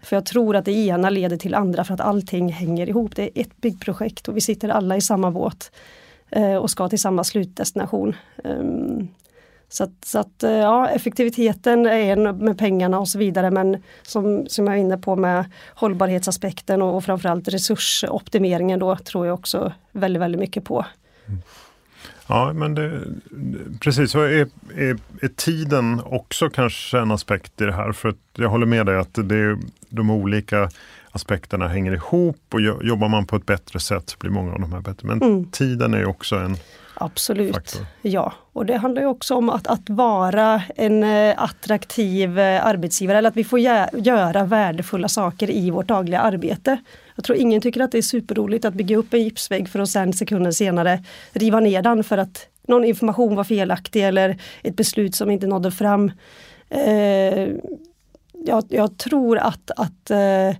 För 0.00 0.16
jag 0.16 0.26
tror 0.26 0.56
att 0.56 0.64
det 0.64 0.72
ena 0.72 1.10
leder 1.10 1.36
till 1.36 1.54
andra 1.54 1.84
för 1.84 1.94
att 1.94 2.00
allting 2.00 2.52
hänger 2.52 2.88
ihop. 2.88 3.16
Det 3.16 3.22
är 3.22 3.42
ett 3.42 3.56
byggprojekt 3.56 4.28
och 4.28 4.36
vi 4.36 4.40
sitter 4.40 4.68
alla 4.68 4.96
i 4.96 5.00
samma 5.00 5.30
båt 5.30 5.70
eh, 6.30 6.56
och 6.56 6.70
ska 6.70 6.88
till 6.88 7.00
samma 7.00 7.24
slutdestination. 7.24 8.16
Ehm, 8.44 9.08
så 9.68 9.84
att, 9.84 10.04
så 10.04 10.18
att, 10.18 10.42
eh, 10.42 10.50
ja, 10.50 10.88
effektiviteten 10.88 11.86
är 11.86 12.12
en 12.12 12.38
med 12.38 12.58
pengarna 12.58 12.98
och 12.98 13.08
så 13.08 13.18
vidare 13.18 13.50
men 13.50 13.82
som, 14.02 14.46
som 14.48 14.66
jag 14.66 14.76
är 14.76 14.80
inne 14.80 14.98
på 14.98 15.16
med 15.16 15.44
hållbarhetsaspekten 15.74 16.82
och, 16.82 16.96
och 16.96 17.04
framförallt 17.04 17.48
resursoptimeringen 17.48 18.78
då 18.78 18.96
tror 18.96 19.26
jag 19.26 19.34
också 19.34 19.72
väldigt, 19.92 20.22
väldigt 20.22 20.40
mycket 20.40 20.64
på. 20.64 20.86
Mm. 21.26 21.40
Ja, 22.26 22.52
men 22.52 22.74
det, 22.74 23.00
precis. 23.80 24.10
Så 24.10 24.20
är, 24.20 24.48
är, 24.74 24.98
är, 25.20 25.28
tiden 25.28 26.00
också 26.04 26.50
kanske 26.50 26.98
en 26.98 27.10
aspekt 27.10 27.60
i 27.60 27.64
det 27.64 27.72
här? 27.72 27.92
För 27.92 28.14
jag 28.36 28.48
håller 28.48 28.66
med 28.66 28.86
dig 28.86 28.96
att 28.96 29.14
det, 29.14 29.58
de 29.88 30.10
olika 30.10 30.70
aspekterna 31.10 31.68
hänger 31.68 31.92
ihop 31.92 32.40
och 32.48 32.60
jobbar 32.60 33.08
man 33.08 33.26
på 33.26 33.36
ett 33.36 33.46
bättre 33.46 33.80
sätt 33.80 34.10
så 34.10 34.16
blir 34.18 34.30
många 34.30 34.52
av 34.52 34.60
de 34.60 34.72
här 34.72 34.80
bättre. 34.80 35.08
Men 35.08 35.22
mm. 35.22 35.50
tiden 35.50 35.94
är 35.94 36.04
också 36.04 36.36
en 36.36 36.56
Absolut, 37.00 37.54
faktor. 37.54 37.86
ja. 38.02 38.32
Och 38.52 38.66
det 38.66 38.76
handlar 38.76 39.04
också 39.04 39.34
om 39.34 39.50
att, 39.50 39.66
att 39.66 39.90
vara 39.90 40.62
en 40.76 41.02
eh, 41.04 41.34
attraktiv 41.42 42.38
eh, 42.38 42.66
arbetsgivare 42.66 43.18
eller 43.18 43.28
att 43.28 43.36
vi 43.36 43.44
får 43.44 43.58
göra 43.58 44.44
värdefulla 44.44 45.08
saker 45.08 45.50
i 45.50 45.70
vårt 45.70 45.88
dagliga 45.88 46.20
arbete. 46.20 46.78
Jag 47.14 47.24
tror 47.24 47.38
ingen 47.38 47.60
tycker 47.60 47.80
att 47.80 47.92
det 47.92 47.98
är 47.98 48.02
superroligt 48.02 48.64
att 48.64 48.74
bygga 48.74 48.96
upp 48.96 49.14
en 49.14 49.22
gipsvägg 49.22 49.68
för 49.68 49.78
att 49.78 49.88
sen 49.88 50.12
sekunder 50.12 50.50
senare 50.50 51.04
riva 51.32 51.60
ner 51.60 51.82
den 51.82 52.04
för 52.04 52.18
att 52.18 52.46
någon 52.68 52.84
information 52.84 53.36
var 53.36 53.44
felaktig 53.44 54.04
eller 54.04 54.36
ett 54.62 54.76
beslut 54.76 55.14
som 55.14 55.30
inte 55.30 55.46
nådde 55.46 55.70
fram. 55.70 56.12
Eh, 56.70 57.48
jag, 58.46 58.64
jag, 58.68 58.98
tror 58.98 59.38
att, 59.38 59.70
att 59.76 60.10
eh, 60.10 60.56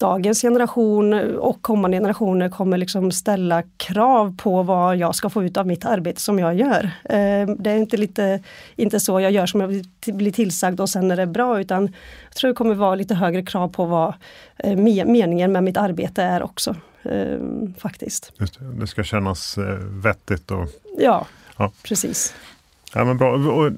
dagens 0.00 0.42
generation 0.42 1.36
och 1.36 1.62
kommande 1.62 1.96
generationer 1.96 2.48
kommer 2.48 2.78
liksom 2.78 3.12
ställa 3.12 3.62
krav 3.76 4.36
på 4.36 4.62
vad 4.62 4.96
jag 4.96 5.14
ska 5.14 5.30
få 5.30 5.44
ut 5.44 5.56
av 5.56 5.66
mitt 5.66 5.84
arbete 5.84 6.20
som 6.20 6.38
jag 6.38 6.54
gör. 6.54 6.84
Eh, 7.04 7.48
det 7.58 7.70
är 7.70 7.76
inte, 7.76 7.96
lite, 7.96 8.40
inte 8.76 9.00
så 9.00 9.20
jag 9.20 9.32
gör 9.32 9.46
som 9.46 9.60
jag 9.60 9.84
blir 10.06 10.32
tillsagd 10.32 10.80
och 10.80 10.88
sen 10.88 11.10
är 11.10 11.16
det 11.16 11.26
bra 11.26 11.60
utan 11.60 11.82
jag 12.28 12.36
tror 12.36 12.48
det 12.48 12.54
kommer 12.54 12.74
vara 12.74 12.94
lite 12.94 13.14
högre 13.14 13.42
krav 13.42 13.68
på 13.68 13.84
vad 13.84 14.14
eh, 14.56 14.76
meningen 14.76 15.52
med 15.52 15.64
mitt 15.64 15.76
arbete 15.76 16.22
är 16.22 16.42
också. 16.42 16.76
Eh, 17.02 17.38
faktiskt. 17.78 18.32
Det, 18.38 18.78
det, 18.80 18.86
ska 18.86 19.04
kännas 19.04 19.58
vettigt. 20.02 20.50
Och, 20.50 20.68
ja, 20.98 21.26
ja, 21.56 21.72
precis. 21.82 22.34
Ja, 22.94 23.04
men 23.04 23.16
bra. 23.16 23.34
Och, 23.34 23.72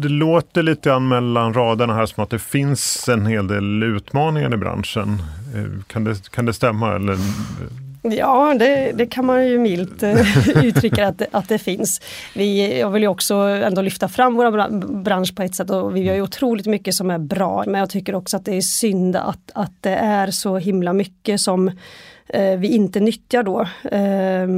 det 0.00 0.08
låter 0.08 0.62
lite 0.62 0.88
grann 0.88 1.08
mellan 1.08 1.54
raderna 1.54 1.94
här 1.94 2.06
som 2.06 2.22
att 2.22 2.30
det 2.30 2.38
finns 2.38 3.08
en 3.08 3.26
hel 3.26 3.46
del 3.46 3.82
utmaningar 3.82 4.54
i 4.54 4.56
branschen. 4.56 5.22
Eh, 5.54 5.82
kan 5.86 6.04
det, 6.04 6.30
kan 6.30 6.46
det 6.46 6.52
stämma? 6.52 6.94
Eller? 6.94 7.16
Ja, 8.02 8.54
det, 8.58 8.92
det, 8.94 9.06
kan 9.06 9.26
man 9.26 9.46
ju 9.46 9.58
milt 9.58 10.02
eh, 10.02 10.48
uttrycka 10.64 11.08
att, 11.08 11.22
att 11.30 11.48
det 11.48 11.58
finns. 11.58 12.00
Vi, 12.34 12.78
jag 12.80 12.90
vill 12.90 13.02
ju 13.02 13.08
också 13.08 13.34
ändå 13.34 13.82
lyfta 13.82 14.08
fram 14.08 14.34
vår 14.34 15.02
bransch 15.02 15.36
på 15.36 15.42
ett 15.42 15.54
sätt 15.54 15.70
och 15.70 15.96
vi 15.96 16.00
gör 16.00 16.14
ju 16.14 16.22
otroligt 16.22 16.66
mycket 16.66 16.94
som 16.94 17.10
är 17.10 17.18
bra. 17.18 17.64
Men 17.66 17.80
jag 17.80 17.90
tycker 17.90 18.14
också 18.14 18.36
att 18.36 18.44
det 18.44 18.56
är 18.56 18.60
synd 18.60 19.16
att, 19.16 19.50
att 19.54 19.72
det 19.80 19.94
är 19.94 20.30
så 20.30 20.56
himla 20.56 20.92
mycket 20.92 21.40
som 21.40 21.68
eh, 22.28 22.58
vi 22.58 22.68
inte 22.68 23.00
nyttjar 23.00 23.42
då. 23.42 23.60
Eh, 23.90 24.48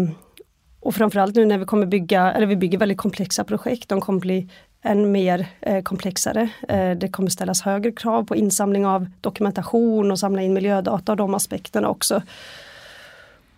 och 0.81 0.95
framförallt 0.95 1.35
nu 1.35 1.45
när 1.45 1.59
vi 1.59 1.65
kommer 1.65 1.87
bygga, 1.87 2.33
eller 2.33 2.47
vi 2.47 2.57
bygger 2.57 2.79
väldigt 2.79 2.99
komplexa 2.99 3.45
projekt, 3.45 3.89
de 3.89 4.01
kommer 4.01 4.21
bli 4.21 4.49
än 4.83 5.13
mer 5.13 5.47
eh, 5.61 5.83
komplexare. 5.83 6.49
Eh, 6.69 6.91
det 6.91 7.09
kommer 7.09 7.31
ställas 7.31 7.63
högre 7.63 7.93
krav 7.93 8.25
på 8.25 8.37
insamling 8.37 8.87
av 8.87 9.07
dokumentation 9.21 10.11
och 10.11 10.19
samla 10.19 10.43
in 10.43 10.53
miljödata 10.53 11.13
och 11.13 11.19
de 11.19 11.35
aspekterna 11.35 11.89
också. 11.89 12.23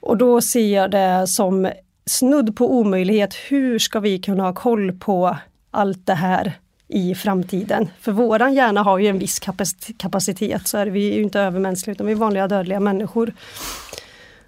Och 0.01 0.17
då 0.17 0.41
ser 0.41 0.75
jag 0.75 0.91
det 0.91 1.27
som 1.27 1.71
snudd 2.07 2.57
på 2.57 2.73
omöjlighet. 2.73 3.35
Hur 3.35 3.79
ska 3.79 4.01
vi 4.01 4.19
kunna 4.19 4.43
ha 4.43 4.53
koll 4.53 4.93
på 4.93 5.37
allt 5.71 6.07
det 6.07 6.15
här 6.15 6.53
i 6.89 7.15
framtiden? 7.15 7.89
För 8.01 8.13
våran 8.13 8.55
hjärna 8.55 8.83
har 8.83 8.99
ju 8.99 9.07
en 9.07 9.19
viss 9.19 9.41
kapacitet, 9.97 10.69
så 10.69 10.79
är 10.79 10.87
vi 10.87 11.15
ju 11.15 11.23
inte 11.23 11.41
övermänskliga 11.41 11.93
utan 11.93 12.07
vi 12.07 12.13
är 12.13 12.17
vanliga 12.17 12.49
dödliga 12.49 12.81
människor. 12.81 13.33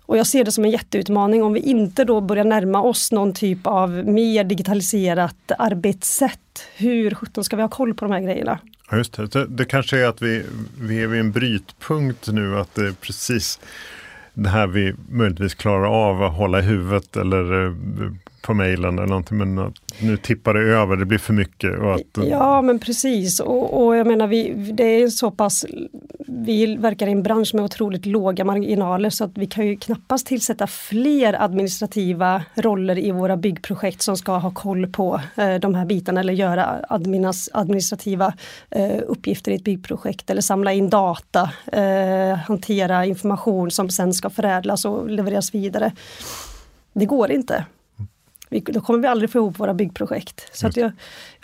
Och 0.07 0.17
jag 0.17 0.27
ser 0.27 0.45
det 0.45 0.53
som 0.53 0.65
en 0.65 0.71
jätteutmaning 0.71 1.43
om 1.43 1.53
vi 1.53 1.61
inte 1.61 2.05
då 2.05 2.21
börjar 2.21 2.45
närma 2.45 2.83
oss 2.83 3.13
någon 3.13 3.33
typ 3.33 3.67
av 3.67 3.91
mer 3.91 4.45
digitaliserat 4.45 5.53
arbetssätt. 5.59 6.67
Hur 6.77 7.15
sjutton 7.15 7.45
ska 7.45 7.57
vi 7.57 7.63
ha 7.63 7.69
koll 7.69 7.95
på 7.95 8.05
de 8.05 8.13
här 8.13 8.21
grejerna? 8.21 8.59
Ja, 8.91 8.97
just 8.97 9.13
det. 9.13 9.47
det 9.47 9.65
kanske 9.65 9.99
är 9.99 10.09
att 10.09 10.23
vi, 10.23 10.43
vi 10.81 11.03
är 11.03 11.07
vid 11.07 11.21
en 11.21 11.33
brytpunkt 11.33 12.29
nu, 12.29 12.59
att 12.59 12.75
det 12.75 12.87
är 12.87 12.93
precis 12.93 13.61
det 14.35 14.49
här 14.49 14.67
vi 14.67 14.95
möjligtvis 15.09 15.55
klarar 15.55 16.09
av 16.09 16.23
att 16.23 16.37
hålla 16.37 16.59
i 16.59 16.63
huvudet 16.63 17.17
eller 17.17 17.67
eh, 17.67 17.73
på 18.45 18.55
mejlen 18.55 18.99
eller 18.99 19.07
någonting. 19.07 19.39
Men 19.39 19.73
nu 20.01 20.17
tippar 20.17 20.55
det 20.55 20.61
över, 20.61 20.97
det 20.97 21.05
blir 21.05 21.19
för 21.19 21.33
mycket. 21.33 21.79
Och 21.79 21.95
att, 21.95 22.27
ja 22.29 22.63
men 22.63 22.79
precis 22.79 23.41
och, 23.41 23.85
och 23.85 23.97
jag 23.97 24.07
menar 24.07 24.27
vi, 24.27 24.55
det 24.73 24.85
är 24.85 25.09
så 25.09 25.31
pass, 25.31 25.67
vi 26.27 26.77
verkar 26.77 27.07
i 27.07 27.11
en 27.11 27.23
bransch 27.23 27.55
med 27.55 27.65
otroligt 27.65 28.07
låga 28.07 28.45
marginaler 28.45 29.11
så 29.11 29.25
att 29.25 29.39
vi 29.39 29.47
kan 29.47 29.67
ju 29.67 29.77
knappast 29.77 30.27
tillsätta 30.27 30.67
fler 30.67 31.43
administrativa 31.43 32.43
roller 32.55 32.99
i 32.99 33.11
våra 33.11 33.37
byggprojekt 33.37 34.03
som 34.03 34.17
ska 34.17 34.37
ha 34.37 34.51
koll 34.51 34.87
på 34.87 35.21
eh, 35.37 35.55
de 35.55 35.75
här 35.75 35.87
bitarna 35.87 36.21
eller 36.21 36.33
göra 36.33 36.85
adminas, 36.89 37.51
administrativa 37.53 38.35
eh, 38.71 39.01
uppgifter 39.07 39.53
i 39.53 39.55
ett 39.55 39.65
byggprojekt 39.65 40.31
eller 40.31 40.43
samla 40.43 40.73
in 40.73 40.91
data, 40.91 41.51
eh, 41.73 42.37
hantera 42.37 43.07
information 43.07 43.71
som 43.71 43.91
sen 43.91 44.15
ska 44.15 44.31
förädlas 44.31 44.85
och 44.85 45.11
levereras 45.11 45.55
vidare. 45.55 45.93
Det 46.93 47.07
går 47.07 47.31
inte 47.31 47.65
vi, 48.49 48.61
då 48.61 48.81
kommer 48.81 48.99
vi 48.99 49.07
aldrig 49.09 49.31
få 49.31 49.39
ihop 49.39 49.59
våra 49.59 49.75
byggprojekt. 49.75 50.49
Så 50.53 50.67
att 50.67 50.77
jag, 50.77 50.93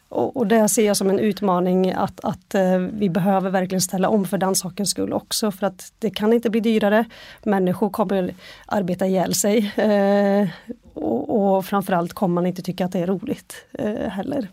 och, 0.09 0.37
och 0.37 0.47
det 0.47 0.69
ser 0.69 0.87
jag 0.87 0.97
som 0.97 1.11
en 1.11 1.19
utmaning 1.19 1.92
att, 1.92 2.21
att 2.25 2.54
uh, 2.54 2.78
vi 2.78 3.11
behöver 3.11 3.50
verkligen 3.50 3.80
ställa 3.80 4.09
om 4.09 4.25
för 4.25 4.38
den 4.38 4.54
sakens 4.54 4.90
skull 4.90 5.12
också. 5.12 5.50
För 5.50 5.66
att 5.66 5.92
det 5.99 6.11
kan 6.11 6.33
inte 6.33 6.50
bli 6.50 6.61
dyrare. 6.61 7.04
Människor 7.42 7.90
kommer 7.90 8.35
arbeta 8.66 9.07
ihjäl 9.07 9.35
sig. 9.35 9.73
Uh, 9.78 10.49
och, 10.95 11.57
och 11.57 11.66
framförallt 11.66 12.12
kommer 12.12 12.35
man 12.35 12.47
inte 12.47 12.62
tycka 12.62 12.85
att 12.85 12.92
det 12.92 12.99
är 12.99 13.07
roligt 13.07 13.64
uh, 13.85 14.09
heller. 14.09 14.49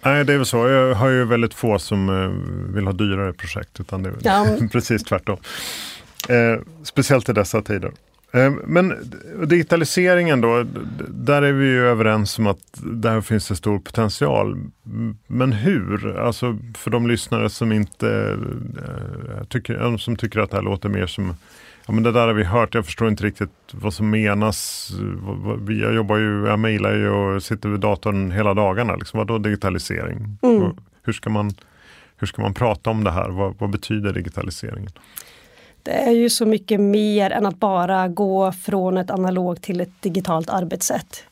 Nej, 0.00 0.24
det 0.24 0.32
är 0.32 0.36
väl 0.36 0.46
så. 0.46 0.68
Jag 0.68 0.94
har 0.94 1.08
ju 1.08 1.24
väldigt 1.24 1.54
få 1.54 1.78
som 1.78 2.72
vill 2.74 2.86
ha 2.86 2.92
dyrare 2.92 3.32
projekt, 3.32 3.80
utan 3.80 4.02
det 4.02 4.08
är 4.08 4.14
ja. 4.22 4.46
precis 4.72 5.02
tvärtom. 5.02 5.36
Eh, 6.28 6.60
speciellt 6.82 7.28
i 7.28 7.32
dessa 7.32 7.62
tider. 7.62 7.92
Eh, 8.32 8.52
men 8.64 8.94
digitaliseringen 9.46 10.40
då, 10.40 10.64
där 11.08 11.42
är 11.42 11.52
vi 11.52 11.66
ju 11.66 11.86
överens 11.86 12.38
om 12.38 12.46
att 12.46 12.80
där 12.82 13.20
finns 13.20 13.48
det 13.48 13.56
stor 13.56 13.78
potential. 13.78 14.58
Men 15.26 15.52
hur? 15.52 16.18
Alltså 16.18 16.58
för 16.74 16.90
de 16.90 17.06
lyssnare 17.06 17.50
som 17.50 17.72
inte 17.72 18.38
eh, 18.78 19.44
tycker, 19.44 19.96
som 19.96 20.16
tycker 20.16 20.40
att 20.40 20.50
det 20.50 20.56
här 20.56 20.64
låter 20.64 20.88
mer 20.88 21.06
som 21.06 21.34
Ja 21.88 21.94
men 21.94 22.02
det 22.02 22.12
där 22.12 22.26
har 22.26 22.34
vi 22.34 22.44
hört, 22.44 22.74
jag 22.74 22.84
förstår 22.84 23.08
inte 23.08 23.24
riktigt 23.24 23.50
vad 23.72 23.94
som 23.94 24.10
menas. 24.10 24.90
Jag 25.68 25.94
jobbar 25.94 26.16
ju, 26.16 26.46
jag 26.46 26.58
mejlar 26.58 26.94
ju 26.94 27.08
och 27.08 27.42
sitter 27.42 27.68
vid 27.68 27.80
datorn 27.80 28.30
hela 28.30 28.54
dagarna. 28.54 28.96
Liksom, 28.96 29.18
vadå 29.18 29.38
digitalisering? 29.38 30.38
Mm. 30.42 30.72
Hur, 31.02 31.12
ska 31.12 31.30
man, 31.30 31.50
hur 32.16 32.26
ska 32.26 32.42
man 32.42 32.54
prata 32.54 32.90
om 32.90 33.04
det 33.04 33.10
här? 33.10 33.28
Vad, 33.28 33.54
vad 33.58 33.70
betyder 33.70 34.12
digitaliseringen? 34.12 34.90
Det 35.88 35.94
är 35.94 36.10
ju 36.10 36.30
så 36.30 36.46
mycket 36.46 36.80
mer 36.80 37.30
än 37.30 37.46
att 37.46 37.60
bara 37.60 38.08
gå 38.08 38.52
från 38.52 38.98
ett 38.98 39.10
analogt 39.10 39.62
till 39.62 39.80
ett 39.80 40.02
digitalt 40.02 40.50
arbetssätt. 40.50 41.24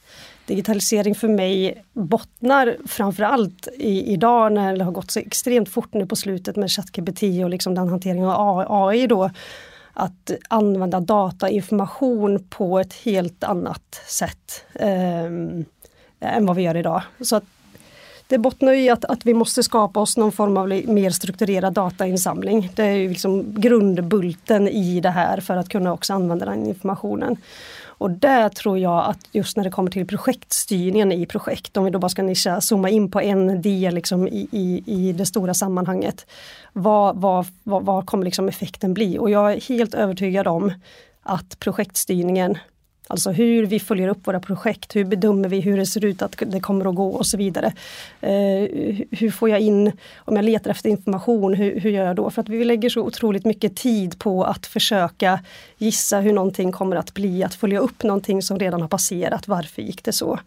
Digitalisering 0.47 1.15
för 1.15 1.29
mig 1.29 1.85
bottnar 1.93 2.77
framförallt 2.87 3.69
i, 3.77 4.13
idag 4.13 4.53
när 4.53 4.77
det 4.77 4.85
har 4.85 4.93
gått 4.93 5.11
så 5.11 5.21
extremt 5.21 5.69
fort 5.69 5.95
nu 5.95 6.07
på 6.07 6.17
slutet 6.17 6.57
med 6.57 6.71
ChatGPT 6.71 7.23
och 7.23 7.51
liksom 7.51 7.75
den 7.75 7.89
hanteringen 7.89 8.29
av 8.29 8.65
AI 8.69 9.07
då. 9.07 9.31
Att 9.93 10.31
använda 10.49 11.01
datainformation 11.01 12.47
på 12.49 12.79
ett 12.79 12.93
helt 12.93 13.45
annat 13.45 14.03
sätt 14.07 14.65
eh, 14.75 15.25
än 16.21 16.47
vad 16.47 16.57
vi 16.57 16.63
gör 16.63 16.77
idag. 16.77 17.03
Så 17.21 17.37
att 17.37 17.45
det 18.29 18.39
bottnar 18.39 18.73
i 18.73 18.91
att, 18.91 19.05
att 19.05 19.27
vi 19.27 19.35
måste 19.35 19.63
skapa 19.63 20.01
oss 20.01 20.17
någon 20.17 20.33
form 20.33 20.57
av 20.57 20.69
mer 20.69 21.11
strukturerad 21.11 21.73
datainsamling. 21.73 22.71
Det 22.75 22.83
är 22.83 22.95
ju 22.95 23.09
liksom 23.09 23.61
grundbulten 23.61 24.69
i 24.69 25.01
det 25.01 25.11
här 25.11 25.41
för 25.41 25.57
att 25.57 25.69
kunna 25.69 25.93
också 25.93 26.15
använda 26.15 26.47
den 26.47 26.67
informationen. 26.67 27.37
Och 27.99 28.11
där 28.11 28.49
tror 28.49 28.79
jag 28.79 29.05
att 29.05 29.19
just 29.33 29.57
när 29.57 29.65
det 29.65 29.71
kommer 29.71 29.91
till 29.91 30.07
projektstyrningen 30.07 31.13
i 31.13 31.27
projekt, 31.27 31.77
om 31.77 31.85
vi 31.85 31.91
då 31.91 31.99
bara 31.99 32.09
ska 32.09 32.23
nischa, 32.23 32.61
zooma 32.61 32.89
in 32.89 33.11
på 33.11 33.21
en 33.21 33.63
del 33.63 33.95
liksom 33.95 34.29
i, 34.29 34.49
i, 34.51 34.83
i 34.87 35.13
det 35.13 35.27
stora 35.27 35.55
sammanhanget. 35.55 36.27
Vad, 36.73 37.17
vad, 37.17 37.47
vad, 37.63 37.85
vad 37.85 38.07
kommer 38.07 38.25
liksom 38.25 38.49
effekten 38.49 38.95
bli? 38.95 39.19
Och 39.19 39.31
jag 39.31 39.53
är 39.53 39.61
helt 39.61 39.95
övertygad 39.95 40.47
om 40.47 40.73
att 41.23 41.59
projektstyrningen 41.59 42.59
Alltså 43.09 43.31
hur 43.31 43.67
vi 43.67 43.81
följer 43.81 44.09
upp 44.09 44.27
våra 44.27 44.41
projekt, 44.41 44.97
hur 44.97 45.05
bedömer 45.05 45.49
vi 45.49 45.61
hur 45.61 45.77
det 45.77 45.87
ser 45.87 46.05
ut 46.05 46.23
att 46.23 46.43
det 46.47 46.61
kommer 46.61 46.89
att 46.89 46.95
gå 46.95 47.09
och 47.09 47.27
så 47.27 47.37
vidare. 47.37 47.73
Eh, 48.21 48.31
hur 49.11 49.31
får 49.31 49.51
jag 49.51 49.61
in, 49.61 49.93
om 50.17 50.37
jag 50.37 50.45
letar 50.45 50.71
efter 50.71 50.91
information, 50.91 51.55
hur, 51.55 51.81
hur, 51.81 51.91
gör 51.91 52.07
jag 52.07 52.17
då? 52.17 52.31
För 52.31 52.43
att 52.43 52.49
vi 52.49 52.65
lägger 52.65 52.89
så 52.89 53.01
otroligt 53.01 53.45
mycket 53.45 53.77
tid 53.77 54.19
på 54.19 54.45
att 54.45 54.67
försöka 54.67 55.41
gissa 55.79 56.21
hur 56.21 56.33
någonting 56.33 56.73
kommer 56.73 56.97
att 56.97 57.15
bli, 57.15 57.43
att 57.43 57.55
följa 57.55 57.79
upp 57.79 58.03
någonting 58.03 58.43
som 58.43 58.59
redan 58.59 58.81
har 58.81 58.89
passerat. 58.89 59.49
Varför 59.49 59.83
gick 59.83 60.05
det 60.05 60.13
så? 60.13 60.39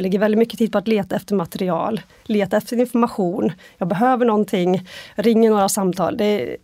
Jag 0.00 0.02
lägger 0.02 0.18
väldigt 0.18 0.38
mycket 0.38 0.58
tid 0.58 0.72
på 0.72 0.78
att 0.78 0.88
leta 0.88 1.16
efter 1.16 1.34
material, 1.34 2.00
leta 2.24 2.56
efter 2.56 2.76
information. 2.76 3.52
Jag 3.78 3.88
behöver 3.88 4.26
någonting, 4.26 4.88
ringer 5.14 5.50
några 5.50 5.68
samtal. 5.68 6.16
Det, 6.16 6.56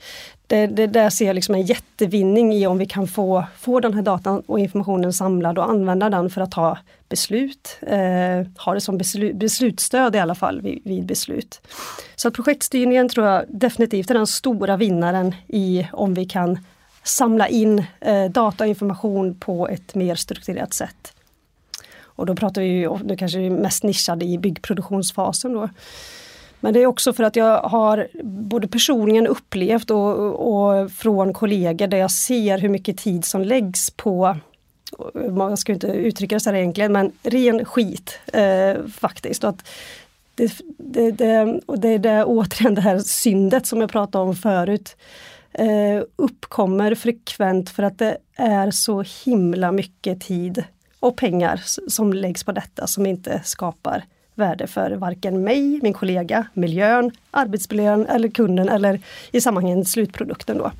det, 0.46 0.66
det 0.66 0.86
där 0.86 1.10
ser 1.10 1.26
jag 1.26 1.34
liksom 1.34 1.54
en 1.54 1.62
jättevinning 1.62 2.54
i 2.54 2.66
om 2.66 2.78
vi 2.78 2.86
kan 2.86 3.06
få, 3.08 3.44
få 3.58 3.80
den 3.80 3.94
här 3.94 4.02
datan 4.02 4.42
och 4.46 4.58
informationen 4.60 5.12
samlad 5.12 5.58
och 5.58 5.70
använda 5.70 6.10
den 6.10 6.30
för 6.30 6.40
att 6.40 6.50
ta 6.50 6.78
beslut. 7.08 7.78
Eh, 7.82 8.62
ha 8.64 8.74
det 8.74 8.80
som 8.80 8.98
beslut, 8.98 9.36
beslutsstöd 9.36 10.16
i 10.16 10.18
alla 10.18 10.34
fall 10.34 10.60
vid, 10.60 10.80
vid, 10.84 11.06
beslut. 11.06 11.60
Så 12.14 12.28
att 12.28 12.34
projektstyrningen 12.34 13.08
tror 13.08 13.26
jag 13.26 13.44
definitivt 13.48 14.10
är 14.10 14.14
den 14.14 14.26
stora 14.26 14.76
vinnaren 14.76 15.34
i 15.46 15.86
om 15.92 16.14
vi 16.14 16.24
kan 16.24 16.58
samla 17.02 17.48
in 17.48 17.84
eh, 18.00 18.24
data 18.24 18.64
och 18.64 18.68
information 18.68 19.34
på 19.34 19.68
ett 19.68 19.94
mer 19.94 20.14
strukturerat 20.14 20.74
sätt. 20.74 21.12
Och 22.16 22.26
då 22.26 22.34
pratar 22.34 22.62
vi 22.62 22.68
ju, 22.68 22.98
nu 23.04 23.16
kanske 23.16 23.50
mest 23.50 23.82
nischade 23.82 24.24
i 24.24 24.38
byggproduktionsfasen 24.38 25.52
då. 25.52 25.68
Men 26.60 26.74
det 26.74 26.80
är 26.80 26.86
också 26.86 27.12
för 27.12 27.24
att 27.24 27.36
jag 27.36 27.62
har 27.62 28.08
både 28.22 28.68
personligen 28.68 29.26
upplevt 29.26 29.90
och, 29.90 30.16
och 30.28 30.92
från 30.92 31.32
kollegor 31.32 31.86
där 31.86 31.98
jag 31.98 32.10
ser 32.10 32.58
hur 32.58 32.68
mycket 32.68 32.98
tid 32.98 33.24
som 33.24 33.42
läggs 33.42 33.90
på 33.90 34.36
man 35.30 35.56
ska 35.56 35.72
inte 35.72 35.86
uttrycka 35.86 36.36
det 36.36 36.40
så 36.40 36.50
här 36.50 36.56
egentligen, 36.56 36.92
men 36.92 37.12
ren 37.22 37.64
skit 37.64 38.18
eh, 38.32 38.86
faktiskt. 38.86 39.44
Och 39.44 39.50
att 39.50 39.68
det, 40.34 40.52
det, 40.78 41.10
det, 41.10 41.60
och 41.66 41.78
det 41.78 41.88
är 41.88 41.98
det, 41.98 42.24
återigen 42.24 42.74
det 42.74 42.80
här 42.80 42.98
syndet 42.98 43.66
som 43.66 43.80
jag 43.80 43.90
pratade 43.90 44.24
om 44.24 44.36
förut. 44.36 44.96
Eh, 45.52 46.02
uppkommer 46.16 46.94
frekvent 46.94 47.70
för 47.70 47.82
att 47.82 47.98
det 47.98 48.16
är 48.36 48.70
så 48.70 49.04
himla 49.24 49.72
mycket 49.72 50.20
tid 50.20 50.64
och 51.06 51.16
pengar 51.16 51.62
som 51.88 52.12
läggs 52.12 52.44
på 52.44 52.52
detta 52.52 52.86
som 52.86 53.06
inte 53.06 53.40
skapar 53.44 54.04
värde 54.34 54.66
för 54.66 54.90
varken 54.90 55.44
mig, 55.44 55.80
min 55.82 55.92
kollega, 55.92 56.46
miljön, 56.54 57.10
arbetsmiljön 57.30 58.06
eller 58.06 58.28
kunden 58.28 58.68
eller 58.68 59.00
i 59.30 59.40
sammanhanget 59.40 59.88
slutprodukten. 59.88 60.58
Då. 60.58 60.72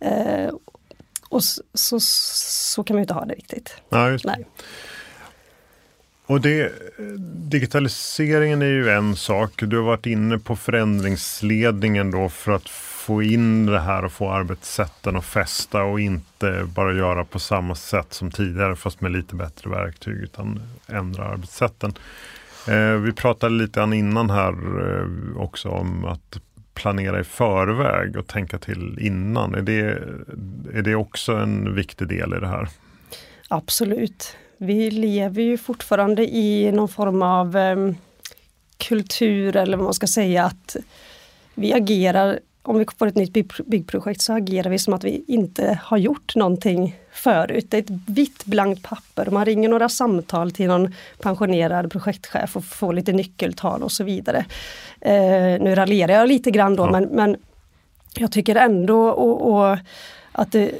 Eh, 0.00 0.50
och 1.28 1.44
så, 1.44 1.62
så, 1.74 2.00
så, 2.00 2.84
kan 2.84 2.96
man 2.96 3.00
inte 3.00 3.14
ha 3.14 3.24
det 3.24 3.34
riktigt. 3.34 3.76
Ja, 3.88 4.10
just 4.10 4.24
Nej. 4.24 4.46
Och 6.26 6.40
det, 6.40 6.72
digitaliseringen 7.50 8.62
är 8.62 8.66
ju 8.66 8.90
en 8.90 9.16
sak. 9.16 9.62
Du 9.62 9.76
har 9.76 9.84
varit 9.84 10.06
inne 10.06 10.38
på 10.38 10.56
förändringsledningen 10.56 12.10
då 12.10 12.28
för 12.28 12.52
att 12.52 12.68
få 13.06 13.22
in 13.22 13.66
det 13.66 13.80
här 13.80 14.04
och 14.04 14.12
få 14.12 14.30
arbetssätten 14.30 15.16
att 15.16 15.24
fästa 15.24 15.82
och 15.82 16.00
inte 16.00 16.66
bara 16.74 16.92
göra 16.92 17.24
på 17.24 17.38
samma 17.38 17.74
sätt 17.74 18.12
som 18.12 18.30
tidigare 18.30 18.76
fast 18.76 19.00
med 19.00 19.12
lite 19.12 19.34
bättre 19.34 19.70
verktyg 19.70 20.14
utan 20.14 20.62
ändra 20.86 21.24
arbetssätten. 21.24 21.94
Eh, 22.68 22.92
vi 22.92 23.12
pratade 23.12 23.54
lite 23.54 23.80
innan 23.80 24.30
här 24.30 24.52
eh, 24.52 25.40
också 25.42 25.68
om 25.68 26.04
att 26.04 26.38
planera 26.74 27.20
i 27.20 27.24
förväg 27.24 28.16
och 28.16 28.26
tänka 28.26 28.58
till 28.58 28.98
innan. 29.00 29.54
Är 29.54 29.62
det, 29.62 29.80
är 30.78 30.82
det 30.82 30.94
också 30.94 31.32
en 31.32 31.74
viktig 31.74 32.08
del 32.08 32.34
i 32.34 32.40
det 32.40 32.48
här? 32.48 32.68
Absolut. 33.48 34.36
Vi 34.58 34.90
lever 34.90 35.42
ju 35.42 35.58
fortfarande 35.58 36.26
i 36.26 36.72
någon 36.72 36.88
form 36.88 37.22
av 37.22 37.56
eh, 37.56 37.76
kultur 38.76 39.56
eller 39.56 39.76
vad 39.76 39.84
man 39.84 39.94
ska 39.94 40.06
säga 40.06 40.44
att 40.44 40.76
vi 41.54 41.72
agerar, 41.72 42.38
om 42.68 42.78
vi 42.78 42.86
får 42.98 43.06
ett 43.06 43.14
nytt 43.14 43.66
byggprojekt 43.66 44.20
så 44.20 44.32
agerar 44.32 44.70
vi 44.70 44.78
som 44.78 44.94
att 44.94 45.04
vi 45.04 45.24
inte 45.26 45.80
har 45.82 45.98
gjort 45.98 46.36
någonting 46.36 46.96
förut. 47.12 47.66
Det 47.68 47.76
är 47.76 47.82
ett 47.82 48.00
vitt 48.06 48.44
blankt 48.44 48.82
papper. 48.82 49.30
Man 49.30 49.44
ringer 49.44 49.68
några 49.68 49.88
samtal 49.88 50.50
till 50.50 50.66
någon 50.66 50.94
pensionerad 51.20 51.92
projektchef 51.92 52.56
och 52.56 52.64
får 52.64 52.92
lite 52.92 53.12
nyckeltal 53.12 53.82
och 53.82 53.92
så 53.92 54.04
vidare. 54.04 54.44
Eh, 55.00 55.60
nu 55.60 55.74
raljerar 55.74 56.12
jag 56.12 56.28
lite 56.28 56.50
grann 56.50 56.76
då 56.76 56.84
ja. 56.84 56.90
men, 56.90 57.04
men 57.04 57.36
jag 58.14 58.32
tycker 58.32 58.56
ändå 58.56 59.08
och, 59.08 59.52
och 59.52 59.78
att 60.32 60.52
det, 60.52 60.70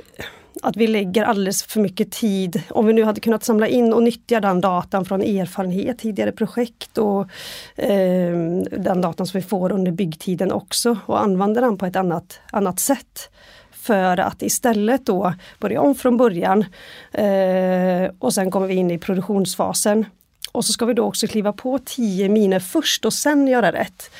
att 0.62 0.76
vi 0.76 0.86
lägger 0.86 1.24
alldeles 1.24 1.62
för 1.62 1.80
mycket 1.80 2.12
tid. 2.12 2.62
Om 2.70 2.86
vi 2.86 2.92
nu 2.92 3.04
hade 3.04 3.20
kunnat 3.20 3.44
samla 3.44 3.68
in 3.68 3.92
och 3.92 4.02
nyttja 4.02 4.40
den 4.40 4.60
datan 4.60 5.04
från 5.04 5.22
erfarenhet, 5.22 5.98
tidigare 5.98 6.32
projekt 6.32 6.98
och 6.98 7.20
eh, 7.76 8.36
den 8.70 9.00
datan 9.00 9.26
som 9.26 9.40
vi 9.40 9.46
får 9.46 9.72
under 9.72 9.92
byggtiden 9.92 10.52
också 10.52 10.98
och 11.06 11.22
använda 11.22 11.60
den 11.60 11.78
på 11.78 11.86
ett 11.86 11.96
annat, 11.96 12.40
annat 12.50 12.80
sätt. 12.80 13.30
För 13.70 14.16
att 14.16 14.42
istället 14.42 15.06
då 15.06 15.34
börja 15.60 15.80
om 15.80 15.94
från 15.94 16.16
början 16.16 16.64
eh, 17.12 18.10
och 18.18 18.34
sen 18.34 18.50
kommer 18.50 18.66
vi 18.66 18.74
in 18.74 18.90
i 18.90 18.98
produktionsfasen. 18.98 20.04
Och 20.52 20.64
så 20.64 20.72
ska 20.72 20.84
vi 20.86 20.94
då 20.94 21.04
också 21.04 21.26
kliva 21.26 21.52
på 21.52 21.78
10 21.84 22.28
miner 22.28 22.60
först 22.60 23.04
och 23.04 23.12
sen 23.12 23.48
göra 23.48 23.72
rätt. 23.72 24.10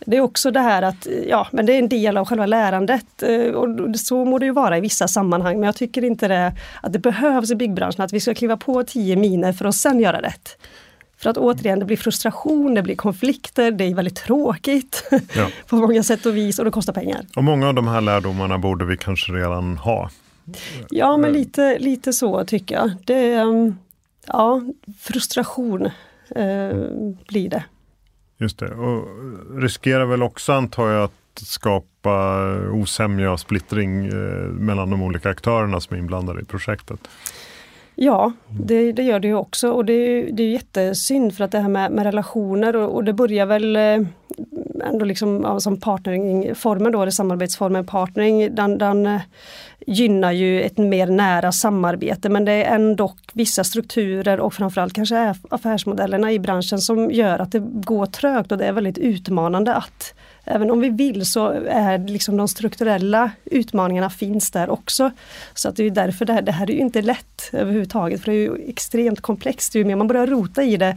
Det 0.00 0.16
är 0.16 0.20
också 0.20 0.50
det 0.50 0.60
här 0.60 0.82
att, 0.82 1.06
ja 1.28 1.46
men 1.50 1.66
det 1.66 1.72
är 1.72 1.78
en 1.78 1.88
del 1.88 2.16
av 2.16 2.26
själva 2.26 2.46
lärandet 2.46 3.22
eh, 3.22 3.50
och 3.50 3.98
så 3.98 4.24
må 4.24 4.38
det 4.38 4.46
ju 4.46 4.52
vara 4.52 4.78
i 4.78 4.80
vissa 4.80 5.08
sammanhang 5.08 5.54
men 5.54 5.66
jag 5.66 5.76
tycker 5.76 6.04
inte 6.04 6.28
det, 6.28 6.52
att 6.82 6.92
det 6.92 6.98
behövs 6.98 7.50
i 7.50 7.54
byggbranschen 7.54 8.04
att 8.04 8.12
vi 8.12 8.20
ska 8.20 8.34
kliva 8.34 8.56
på 8.56 8.82
tio 8.82 9.16
miner 9.16 9.52
för 9.52 9.64
att 9.64 9.74
sen 9.74 10.00
göra 10.00 10.22
rätt. 10.22 10.56
För 11.18 11.30
att 11.30 11.36
återigen, 11.36 11.78
det 11.78 11.84
blir 11.84 11.96
frustration, 11.96 12.74
det 12.74 12.82
blir 12.82 12.96
konflikter, 12.96 13.70
det 13.70 13.84
är 13.84 13.94
väldigt 13.94 14.16
tråkigt 14.16 15.04
ja. 15.34 15.48
på 15.66 15.76
många 15.76 16.02
sätt 16.02 16.26
och 16.26 16.36
vis 16.36 16.58
och 16.58 16.64
det 16.64 16.70
kostar 16.70 16.92
pengar. 16.92 17.26
Och 17.36 17.44
många 17.44 17.68
av 17.68 17.74
de 17.74 17.88
här 17.88 18.00
lärdomarna 18.00 18.58
borde 18.58 18.84
vi 18.84 18.96
kanske 18.96 19.32
redan 19.32 19.76
ha. 19.76 20.10
Ja, 20.90 21.16
men 21.16 21.32
lite, 21.32 21.78
lite 21.78 22.12
så 22.12 22.44
tycker 22.44 22.74
jag. 22.74 22.90
Det, 23.04 23.32
mm, 23.32 23.76
ja, 24.26 24.62
frustration 25.00 25.86
eh, 26.30 26.76
blir 27.28 27.48
det. 27.48 27.64
Just 28.38 28.58
det, 28.58 28.70
och 28.70 29.08
riskerar 29.60 30.04
väl 30.04 30.22
också 30.22 30.52
antar 30.52 30.90
jag 30.90 31.04
att 31.04 31.12
skapa 31.34 32.44
osämja 32.70 33.32
och 33.32 33.40
splittring 33.40 34.06
eh, 34.06 34.48
mellan 34.48 34.90
de 34.90 35.02
olika 35.02 35.30
aktörerna 35.30 35.80
som 35.80 35.96
är 35.96 36.00
inblandade 36.00 36.40
i 36.40 36.44
projektet. 36.44 37.00
Ja, 37.98 38.32
det, 38.64 38.92
det, 38.92 39.02
gör 39.02 39.20
det 39.20 39.28
ju 39.28 39.34
också. 39.34 39.70
Och 39.70 39.84
det, 39.84 40.22
det 40.22 40.42
är 40.42 40.50
jättesynd 40.50 41.34
för 41.34 41.44
att 41.44 41.50
det 41.50 41.58
här 41.58 41.68
med, 41.68 41.92
med 41.92 42.04
relationer 42.04 42.76
och, 42.76 42.94
och, 42.94 43.04
det 43.04 43.12
börjar 43.12 43.46
väl 43.46 43.76
eh, 43.76 44.00
ändå 44.84 45.04
liksom 45.04 45.40
ja, 45.44 45.60
som 45.60 45.80
partneringformen 45.80 46.92
då, 46.92 47.02
eller 47.02 47.12
samarbetsformen 47.12 47.86
partnering, 47.86 48.54
den, 48.54 48.78
den 48.78 49.06
eh, 49.06 49.20
gynnar 49.86 50.32
ju 50.32 50.62
ett 50.62 50.78
mer 50.78 51.06
nära 51.06 51.52
samarbete. 51.52 52.28
Men 52.28 52.44
det 52.44 52.52
är 52.52 52.74
ändå 52.74 53.14
vissa 53.32 53.64
strukturer 53.64 54.40
och 54.40 54.54
framförallt 54.54 54.92
kanske 54.92 55.34
affärsmodellerna 55.50 56.32
i 56.32 56.38
branschen 56.38 56.78
som 56.78 57.10
gör 57.10 57.38
att 57.38 57.52
det 57.52 57.62
går 57.64 58.06
trögt 58.06 58.52
och 58.52 58.58
det 58.58 58.66
är 58.66 58.72
väldigt 58.72 58.98
utmanande 58.98 59.74
att 59.74 60.14
även 60.46 60.70
om 60.70 60.80
vi 60.80 60.88
vill 60.88 61.26
så 61.26 61.48
är 61.68 61.98
liksom 61.98 62.36
de 62.36 62.48
strukturella 62.48 63.30
utmaningarna 63.44 64.10
finns 64.10 64.50
där 64.50 64.70
också. 64.70 65.10
Så 65.54 65.68
att 65.68 65.76
det 65.76 65.84
är 65.84 65.90
därför 65.90 66.24
det 66.24 66.32
här, 66.32 66.42
det 66.42 66.52
här 66.52 66.70
är 66.70 66.74
inte 66.74 67.02
lätt 67.02 67.50
överhuvudtaget 67.52 68.20
för 68.20 68.32
det 68.32 68.38
är 68.38 68.40
ju 68.40 68.68
extremt 68.68 69.20
komplext. 69.20 69.74
Ju 69.74 69.84
mer 69.84 69.96
man 69.96 70.08
börjar 70.08 70.26
rota 70.26 70.62
i 70.62 70.76
det 70.76 70.96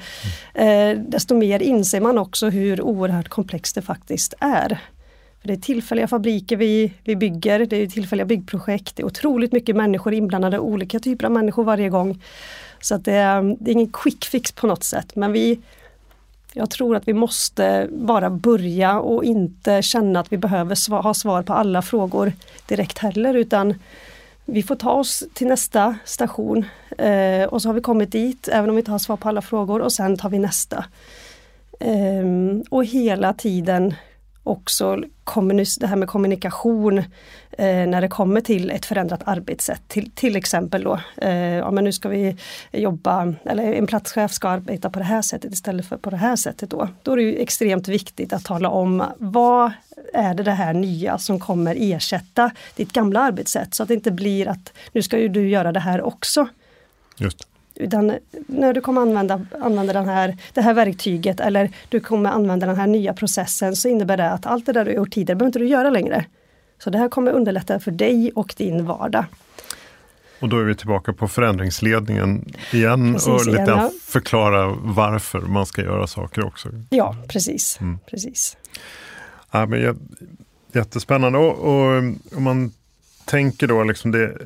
eh, 0.53 0.99
desto 0.99 1.35
mer 1.35 1.61
inser 1.61 2.01
man 2.01 2.17
också 2.17 2.49
hur 2.49 2.81
oerhört 2.81 3.29
komplext 3.29 3.75
det 3.75 3.81
faktiskt 3.81 4.33
är. 4.39 4.79
För 5.41 5.47
det 5.47 5.53
är 5.53 5.57
tillfälliga 5.57 6.07
fabriker 6.07 6.57
vi, 6.57 6.93
vi 7.03 7.15
bygger, 7.15 7.65
det 7.65 7.77
är 7.77 7.87
tillfälliga 7.87 8.25
byggprojekt, 8.25 8.95
det 8.95 9.01
är 9.01 9.05
otroligt 9.05 9.51
mycket 9.51 9.75
människor 9.75 10.13
inblandade, 10.13 10.59
olika 10.59 10.99
typer 10.99 11.25
av 11.25 11.31
människor 11.31 11.63
varje 11.63 11.89
gång. 11.89 12.21
Så 12.81 12.95
att 12.95 13.05
det, 13.05 13.11
det 13.59 13.71
är 13.71 13.73
ingen 13.73 13.91
quick 13.93 14.25
fix 14.25 14.51
på 14.51 14.67
något 14.67 14.83
sätt 14.83 15.15
men 15.15 15.31
vi 15.31 15.59
jag 16.53 16.69
tror 16.69 16.95
att 16.95 17.07
vi 17.07 17.13
måste 17.13 17.87
bara 17.91 18.29
börja 18.29 18.99
och 18.99 19.23
inte 19.23 19.81
känna 19.81 20.19
att 20.19 20.31
vi 20.31 20.37
behöver 20.37 21.01
ha 21.01 21.13
svar 21.13 21.41
på 21.41 21.53
alla 21.53 21.81
frågor 21.81 22.33
direkt 22.65 22.97
heller 22.97 23.33
utan 23.33 23.75
vi 24.45 24.63
får 24.63 24.75
ta 24.75 24.91
oss 24.91 25.23
till 25.33 25.47
nästa 25.47 25.95
station 26.05 26.65
eh, 26.97 27.43
och 27.43 27.61
så 27.61 27.69
har 27.69 27.73
vi 27.73 27.81
kommit 27.81 28.11
dit 28.11 28.47
även 28.47 28.69
om 28.69 28.75
vi 28.75 28.79
inte 28.79 28.91
har 28.91 28.99
svar 28.99 29.17
på 29.17 29.29
alla 29.29 29.41
frågor 29.41 29.81
och 29.81 29.93
sen 29.93 30.17
tar 30.17 30.29
vi 30.29 30.39
nästa. 30.39 30.85
Eh, 31.79 32.25
och 32.69 32.85
hela 32.85 33.33
tiden 33.33 33.93
också 34.43 35.03
det 35.79 35.87
här 35.87 35.95
med 35.95 36.07
kommunikation 36.07 36.97
eh, 36.97 37.87
när 37.87 38.01
det 38.01 38.07
kommer 38.07 38.41
till 38.41 38.71
ett 38.71 38.85
förändrat 38.85 39.21
arbetssätt. 39.25 39.81
Till, 39.87 40.11
till 40.11 40.35
exempel 40.35 40.83
då, 40.83 40.99
eh, 41.17 41.33
ja 41.33 41.71
men 41.71 41.83
nu 41.83 41.91
ska 41.91 42.09
vi 42.09 42.37
jobba, 42.71 43.33
eller 43.45 43.73
en 43.73 43.87
platschef 43.87 44.31
ska 44.31 44.49
arbeta 44.49 44.89
på 44.89 44.99
det 44.99 45.05
här 45.05 45.21
sättet 45.21 45.53
istället 45.53 45.85
för 45.85 45.97
på 45.97 46.09
det 46.09 46.17
här 46.17 46.35
sättet 46.35 46.69
då. 46.69 46.87
Då 47.03 47.11
är 47.11 47.15
det 47.15 47.23
ju 47.23 47.37
extremt 47.37 47.87
viktigt 47.87 48.33
att 48.33 48.43
tala 48.43 48.69
om 48.69 49.03
vad 49.17 49.71
är 50.13 50.33
det 50.33 50.43
det 50.43 50.51
här 50.51 50.73
nya 50.73 51.17
som 51.17 51.39
kommer 51.39 51.75
ersätta 51.79 52.51
ditt 52.75 52.93
gamla 52.93 53.19
arbetssätt 53.19 53.73
så 53.73 53.83
att 53.83 53.89
det 53.89 53.95
inte 53.95 54.11
blir 54.11 54.47
att 54.47 54.73
nu 54.91 55.01
ska 55.01 55.19
ju 55.19 55.27
du 55.27 55.49
göra 55.49 55.71
det 55.71 55.79
här 55.79 56.01
också. 56.01 56.47
Just. 57.17 57.48
Utan 57.79 58.17
när 58.47 58.73
du 58.73 58.81
kommer 58.81 59.01
använda, 59.01 59.45
använda 59.61 59.93
den 59.93 60.09
här, 60.09 60.37
det 60.53 60.61
här 60.61 60.73
verktyget 60.73 61.39
eller 61.39 61.71
du 61.89 61.99
kommer 61.99 62.29
använda 62.29 62.67
den 62.67 62.75
här 62.75 62.87
nya 62.87 63.13
processen 63.13 63.75
så 63.75 63.87
innebär 63.87 64.17
det 64.17 64.29
att 64.29 64.45
allt 64.45 64.65
det 64.65 64.73
där 64.73 64.85
du 64.85 64.91
gjort 64.91 65.11
tidigare 65.11 65.35
behöver 65.35 65.47
inte 65.47 65.59
du 65.59 65.67
göra 65.67 65.89
längre. 65.89 66.25
Så 66.83 66.89
det 66.89 66.97
här 66.97 67.09
kommer 67.09 67.31
underlätta 67.31 67.79
för 67.79 67.91
dig 67.91 68.31
och 68.35 68.53
din 68.57 68.85
vardag. 68.85 69.25
Och 70.39 70.49
då 70.49 70.59
är 70.59 70.63
vi 70.63 70.75
tillbaka 70.75 71.13
på 71.13 71.27
förändringsledningen 71.27 72.53
igen 72.71 73.13
precis, 73.13 73.27
och 73.27 73.45
lite 73.45 73.61
ja. 73.61 73.91
förklara 74.03 74.75
varför 74.81 75.39
man 75.39 75.65
ska 75.65 75.81
göra 75.81 76.07
saker 76.07 76.45
också. 76.45 76.69
Ja, 76.89 77.15
precis. 77.27 77.77
Mm. 77.81 77.99
precis. 78.09 78.57
Ja, 79.51 79.65
men 79.65 79.99
jättespännande. 80.73 81.39
Och, 81.39 81.57
och 81.57 81.97
om 82.37 82.43
man 82.43 82.71
tänker 83.29 83.67
då 83.67 83.83
liksom 83.83 84.11
det, 84.11 84.37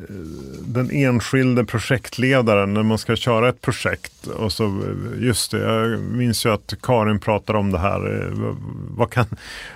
den 0.62 0.92
enskilde 0.92 1.66
projektledaren 1.66 2.74
när 2.74 2.84
man 2.84 2.98
ska 2.98 3.16
köra 3.16 3.50
ett 3.50 3.62
projekt. 3.62 4.28
Och 4.28 4.52
så, 4.52 4.84
just 5.20 5.52
det, 5.52 5.60
jag 5.60 6.00
minns 6.00 6.46
ju 6.46 6.50
att 6.50 6.74
Karin 6.82 7.20
pratade 7.20 7.60
om 7.60 7.72
det 7.72 7.78
här. 7.78 8.32
Vad 8.90 9.10
kan, 9.10 9.26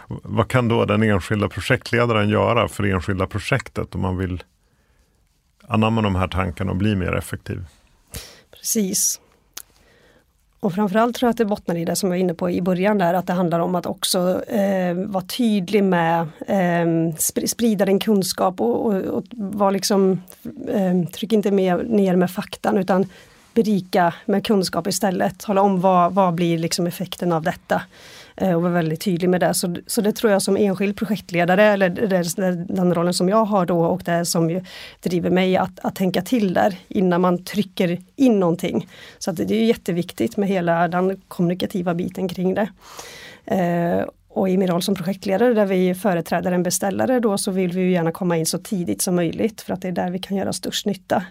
vad 0.07 0.47
kan 0.47 0.67
då 0.67 0.85
den 0.85 1.03
enskilda 1.03 1.49
projektledaren 1.49 2.29
göra 2.29 2.67
för 2.67 2.83
det 2.83 2.91
enskilda 2.91 3.27
projektet 3.27 3.95
om 3.95 4.01
man 4.01 4.17
vill 4.17 4.43
anamma 5.67 6.01
de 6.01 6.15
här 6.15 6.27
tankarna 6.27 6.71
och 6.71 6.77
bli 6.77 6.95
mer 6.95 7.15
effektiv? 7.15 7.65
Precis. 8.51 9.19
Och 10.59 10.73
framförallt 10.73 11.15
tror 11.15 11.27
jag 11.27 11.31
att 11.31 11.37
det 11.37 11.45
bottnar 11.45 11.75
i 11.75 11.85
det 11.85 11.95
som 11.95 12.07
jag 12.07 12.17
var 12.17 12.21
inne 12.21 12.33
på 12.33 12.49
i 12.49 12.61
början 12.61 12.97
där, 12.97 13.13
att 13.13 13.27
det 13.27 13.33
handlar 13.33 13.59
om 13.59 13.75
att 13.75 13.85
också 13.85 14.43
eh, 14.47 14.93
vara 14.93 15.23
tydlig 15.23 15.83
med, 15.83 16.27
eh, 16.47 17.15
sprida 17.47 17.85
din 17.85 17.99
kunskap 17.99 18.61
och, 18.61 18.85
och, 18.85 18.95
och 18.95 19.23
var 19.31 19.71
liksom, 19.71 20.21
eh, 20.67 21.09
tryck 21.13 21.33
inte 21.33 21.51
mer, 21.51 21.77
ner 21.77 22.15
med 22.15 22.31
faktan 22.31 22.77
utan 22.77 23.05
berika 23.53 24.13
med 24.25 24.45
kunskap 24.45 24.87
istället. 24.87 25.39
Tala 25.39 25.61
om 25.61 25.81
vad, 25.81 26.13
vad 26.13 26.33
blir 26.33 26.57
liksom 26.57 26.87
effekten 26.87 27.31
av 27.31 27.43
detta. 27.43 27.81
Eh, 28.41 28.54
och 28.54 28.62
var 28.62 28.69
väldigt 28.69 29.02
tydlig 29.02 29.30
med 29.30 29.41
det. 29.41 29.54
Så, 29.54 29.76
så 29.88 30.02
det 30.02 30.12
tror 30.12 30.32
jag 30.32 30.41
som 30.41 30.58
enskild 30.58 30.97
projektledare, 30.97 31.63
eller 31.63 31.89
den 32.73 32.93
rollen 32.93 33.13
som 33.13 33.30
jag 33.30 33.45
har 33.45 33.65
då 33.65 33.86
och 33.86 34.02
det 34.06 34.26
som 34.26 34.62
driver 35.00 35.30
mig 35.30 35.58
att, 35.58 35.80
att 35.80 35.95
tänka 35.95 36.21
till 36.21 36.54
där 36.54 36.76
innan 36.88 37.21
man 37.21 37.43
trycker 37.43 38.02
in 38.15 38.39
någonting. 38.39 38.88
Så 39.17 39.32
att 39.32 39.38
det 39.38 39.52
är 39.52 39.65
jätteviktigt 39.65 40.38
med 40.38 40.50
hela 40.50 40.88
den 40.88 41.21
kommunikativa 41.28 41.93
biten 41.93 42.28
kring 42.28 42.54
det. 42.54 42.69
Eh, 43.45 44.06
och 44.30 44.50
i 44.50 44.58
min 44.58 44.67
roll 44.67 44.82
som 44.82 44.95
projektledare 44.95 45.54
där 45.54 45.65
vi 45.65 45.95
företräder 45.95 46.52
en 46.52 46.63
beställare 46.63 47.19
då 47.19 47.38
så 47.38 47.52
vill 47.52 47.71
vi 47.71 47.91
gärna 47.91 48.12
komma 48.12 48.38
in 48.38 48.45
så 48.45 48.58
tidigt 48.58 49.02
som 49.02 49.15
möjligt 49.15 49.62
för 49.62 49.73
att 49.73 49.82
det 49.82 49.88
är 49.88 49.91
där 49.91 50.10
vi 50.10 50.19
kan 50.19 50.38
göra 50.38 50.54
störst 50.54 50.86
nytta. 50.86 51.23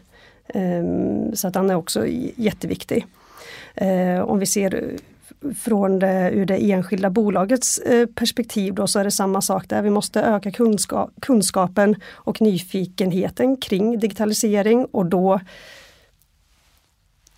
Eh, 0.49 0.85
så 1.35 1.49
att 1.49 1.55
den 1.55 1.71
är 1.71 1.75
också 1.75 2.07
jätteviktig. 2.37 3.07
Eh, 3.75 4.21
om 4.21 4.39
vi 4.39 4.47
ser 4.47 4.97
från 5.55 5.99
det, 5.99 6.31
ur 6.31 6.47
det 6.47 6.73
enskilda 6.73 7.11
bolagets 7.11 7.79
eh, 7.79 8.07
perspektiv 8.07 8.75
då, 8.75 8.87
så 8.87 8.99
är 8.99 9.05
det 9.05 9.11
samma 9.11 9.41
sak 9.41 9.69
där. 9.69 9.83
Vi 9.83 9.91
måste 9.91 10.21
öka 10.21 10.51
kunskap, 10.51 11.11
kunskapen 11.21 11.97
och 12.13 12.41
nyfikenheten 12.41 13.57
kring 13.57 13.99
digitalisering 13.99 14.85
och 14.85 15.07
då 15.07 15.41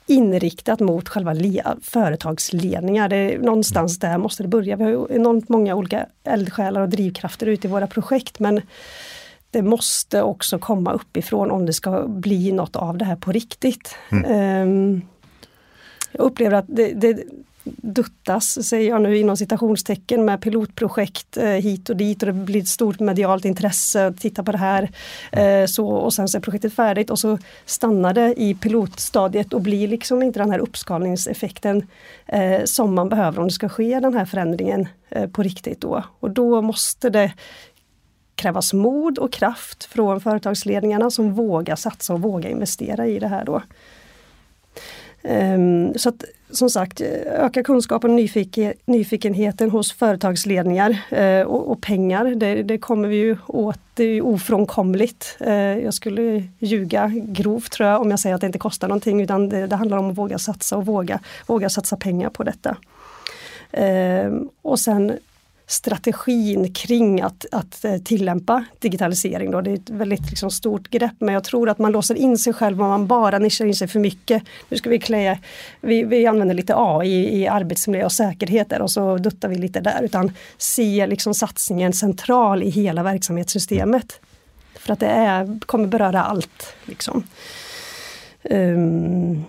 inriktat 0.07 0.81
mot 0.81 1.09
själva 1.09 1.35
företagsledningar. 1.83 3.09
Det 3.09 3.17
är, 3.17 3.39
någonstans 3.39 3.99
där 3.99 4.19
måste 4.19 4.43
det 4.43 4.49
börja. 4.49 4.77
Vi 4.77 4.85
har 4.85 5.13
enormt 5.13 5.49
många 5.49 5.75
olika 5.75 6.07
eldsjälar 6.25 6.81
och 6.81 6.89
drivkrafter 6.89 7.47
ute 7.47 7.67
i 7.67 7.71
våra 7.71 7.87
projekt 7.87 8.39
men 8.39 8.61
det 9.51 9.63
måste 9.63 10.23
också 10.23 10.59
komma 10.59 10.93
uppifrån 10.93 11.51
om 11.51 11.67
det 11.67 11.73
ska 11.73 12.07
bli 12.09 12.53
något 12.53 12.77
av 12.77 12.99
det 12.99 13.05
här 13.05 13.17
på 13.17 13.33
riktigt. 13.33 13.97
Mm. 14.13 14.69
Um, 14.69 15.03
jag 16.13 16.25
upplever 16.25 16.57
att 16.57 16.65
det, 16.69 16.93
det, 16.93 17.25
duttas, 17.77 18.69
säger 18.69 18.89
jag 18.89 19.03
nu 19.03 19.19
inom 19.19 19.37
citationstecken, 19.37 20.25
med 20.25 20.41
pilotprojekt 20.41 21.37
eh, 21.37 21.47
hit 21.47 21.91
och 21.91 21.97
dit 21.97 22.23
och 22.23 22.27
det 22.27 22.33
blir 22.33 22.61
ett 22.61 22.69
stort 22.69 23.01
medialt 23.01 23.45
intresse, 23.45 24.13
titta 24.19 24.45
på 24.45 24.53
det 24.53 24.59
här. 24.59 24.91
Eh, 25.33 25.67
så, 25.67 25.89
och 25.89 26.15
sen 26.15 26.29
så 26.29 26.39
är 26.39 26.43
projektet 26.43 26.75
färdigt 26.75 27.11
och 27.11 27.19
så 27.19 27.39
stannar 27.65 28.15
det 28.15 28.35
i 28.37 28.55
pilotstadiet 28.55 29.53
och 29.53 29.61
blir 29.61 29.89
liksom 29.89 30.23
inte 30.23 30.39
den 30.39 30.51
här 30.51 30.59
uppskalningseffekten 30.59 31.87
eh, 32.27 32.65
som 32.65 32.95
man 32.95 33.09
behöver 33.09 33.41
om 33.41 33.49
det 33.49 33.55
ska 33.55 33.69
ske 33.69 34.01
den 34.01 34.15
här 34.15 34.25
förändringen 34.25 34.89
på 35.33 35.43
riktigt 35.43 35.81
då. 35.81 36.05
Och 36.21 36.31
då 36.31 36.63
måste 36.63 37.11
det 37.11 37.33
krävas 38.39 38.73
mod 38.73 39.19
och 39.19 39.33
kraft 39.33 39.85
från 39.85 40.21
företagsledningarna 40.21 41.11
som 41.11 41.35
vågar 41.35 41.77
satsa 41.77 42.15
och 42.15 42.23
vågar 42.23 42.51
investera 42.51 43.07
i 43.07 43.19
det 43.19 43.29
här 43.29 43.45
då. 43.45 43.63
Ehm, 45.23 45.93
så 45.97 46.09
att 46.09 46.25
som 46.51 46.71
sagt 46.71 47.01
öka 47.27 47.63
kunskapen 47.63 48.11
och 48.11 48.17
nyfiken, 48.17 48.73
nyfikenheten 48.85 49.71
hos 49.71 49.93
företagsledningar 49.93 50.99
eh, 51.11 51.43
och, 51.43 51.71
och, 51.71 51.81
pengar. 51.81 52.25
Det, 52.25 52.63
det, 52.63 52.79
kommer 52.79 53.09
vi 53.09 53.17
ju 53.17 53.37
åt, 53.47 53.81
det 53.95 54.05
är 54.05 54.27
ofrånkomligt. 54.27 55.37
Eh, 55.41 55.53
jag 55.55 55.95
skulle 55.95 56.45
ljuga 56.59 57.13
grovt 57.15 57.73
tror 57.73 57.89
jag 57.89 58.01
om 58.01 58.11
jag 58.11 58.21
säger 58.21 58.35
att 58.35 58.41
det 58.41 58.47
inte 58.47 58.59
kostar 58.59 58.89
någonting 58.89 59.23
utan 59.23 59.49
det, 59.49 59.67
det 59.67 59.77
handlar 59.77 59.99
om 59.99 60.11
att 60.11 60.19
våga 60.19 60.39
satsa 60.39 60.77
och 60.77 60.87
våga, 60.87 61.21
våga 61.47 61.69
satsa 61.71 61.97
pengar 61.97 62.31
på 62.31 62.45
detta. 62.45 62.77
Ehm, 63.73 64.49
och 64.63 64.81
sen 64.81 65.19
strategin 65.71 66.75
kring 66.75 67.21
att, 67.21 67.47
att 67.53 67.85
eh, 67.85 67.97
tillämpa 67.97 68.65
digitalisering. 68.79 69.51
Då. 69.51 69.61
Det 69.61 69.71
är 69.71 69.75
ett 69.75 69.91
väldigt 69.91 70.31
liksom, 70.31 70.51
stort 70.51 70.91
grepp 70.91 71.13
men 71.19 71.35
jag 71.35 71.45
tror 71.45 71.69
att 71.69 71.79
man 71.79 71.93
låser 71.93 72.15
in 72.15 72.39
sig 72.39 72.53
själv 72.53 72.83
om 72.83 72.89
man 72.89 73.07
bara 73.07 73.39
nischar 73.39 73.65
in 73.65 73.75
sig 73.75 73.89
för 73.89 74.01
mycket. 74.01 74.43
Nu 74.69 74.77
ska 74.77 74.91
vi 74.91 74.99
klä, 74.99 75.39
vi, 75.81 76.03
vi 76.03 76.27
använder 76.27 76.55
lite 76.55 76.75
AI 76.77 77.41
i 77.41 77.49
arbetsmiljö 77.49 78.05
och 78.05 78.13
säkerhet 78.13 78.71
där 78.71 78.83
och 78.83 78.91
så 78.91 79.17
duttar 79.17 79.49
vi 79.49 79.59
lite 79.59 79.81
där 79.81 80.03
utan 80.03 80.33
se 80.59 81.07
liksom 81.07 81.35
satsningen 81.35 81.93
central 81.93 82.63
i 82.63 82.71
hela 82.71 83.03
verksamhetssystemet. 83.03 84.21
För 84.79 84.93
att 84.93 85.01
det 85.01 85.07
är, 85.07 85.61
kommer 85.67 85.87
beröra 85.87 86.23
allt. 86.23 86.75
Liksom. 86.85 87.23
Um, 88.43 89.45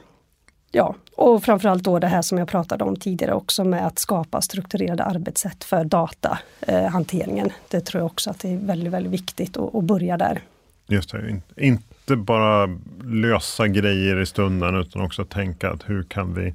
ja, 0.72 0.96
och 1.20 1.44
framförallt 1.44 1.84
då 1.84 2.00
det 2.00 2.08
här 2.08 2.22
som 2.22 2.38
jag 2.38 2.48
pratade 2.48 2.84
om 2.84 2.96
tidigare 2.96 3.34
också 3.34 3.64
med 3.64 3.88
att 3.88 4.00
skapa 4.00 4.42
strukturerade 4.42 5.04
arbetssätt 5.04 5.64
för 5.64 5.84
datahanteringen. 5.84 7.46
Eh, 7.46 7.54
det 7.68 7.82
tror 7.82 8.02
jag 8.02 8.06
också 8.06 8.30
att 8.30 8.40
det 8.40 8.54
är 8.54 8.58
väldigt, 8.58 8.94
väldigt 8.94 9.14
viktigt 9.14 9.58
att, 9.58 9.76
att 9.76 9.84
börja 9.84 10.18
där. 10.18 10.42
Just 10.88 11.12
det, 11.12 11.42
inte 11.56 12.16
bara 12.16 12.78
lösa 13.04 13.68
grejer 13.68 14.22
i 14.22 14.26
stunden 14.26 14.76
utan 14.76 15.02
också 15.02 15.26
tänka 15.26 15.70
att 15.70 15.90
hur 15.90 16.04
kan 16.04 16.34
vi 16.34 16.54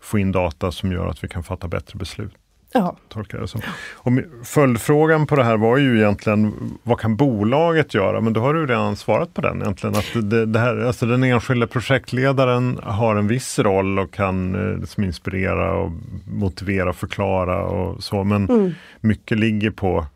få 0.00 0.18
in 0.18 0.32
data 0.32 0.72
som 0.72 0.92
gör 0.92 1.06
att 1.06 1.24
vi 1.24 1.28
kan 1.28 1.42
fatta 1.42 1.68
bättre 1.68 1.98
beslut. 1.98 2.32
Ja. 2.74 2.96
Tolkar 3.08 3.38
det 3.38 3.48
som. 3.48 3.60
Och 3.94 4.12
följdfrågan 4.44 5.26
på 5.26 5.36
det 5.36 5.44
här 5.44 5.56
var 5.56 5.76
ju 5.76 5.98
egentligen 5.98 6.54
vad 6.82 7.00
kan 7.00 7.16
bolaget 7.16 7.94
göra? 7.94 8.20
Men 8.20 8.32
då 8.32 8.40
har 8.40 8.54
du 8.54 8.66
redan 8.66 8.96
svarat 8.96 9.34
på 9.34 9.40
den 9.40 9.62
egentligen. 9.62 9.96
Att 9.96 10.30
det, 10.30 10.46
det 10.46 10.58
här, 10.58 10.76
alltså 10.76 11.06
den 11.06 11.24
enskilda 11.24 11.66
projektledaren 11.66 12.80
har 12.82 13.16
en 13.16 13.28
viss 13.28 13.58
roll 13.58 13.98
och 13.98 14.12
kan 14.12 14.54
eh, 14.54 14.78
liksom 14.78 15.04
inspirera 15.04 15.74
och 15.74 15.92
motivera 16.26 16.88
och 16.88 16.96
förklara 16.96 17.62
och 17.64 18.04
så. 18.04 18.24
Men 18.24 18.48
mm. 18.48 18.74
mycket 19.00 19.38
ligger 19.38 19.70
på 19.70 20.06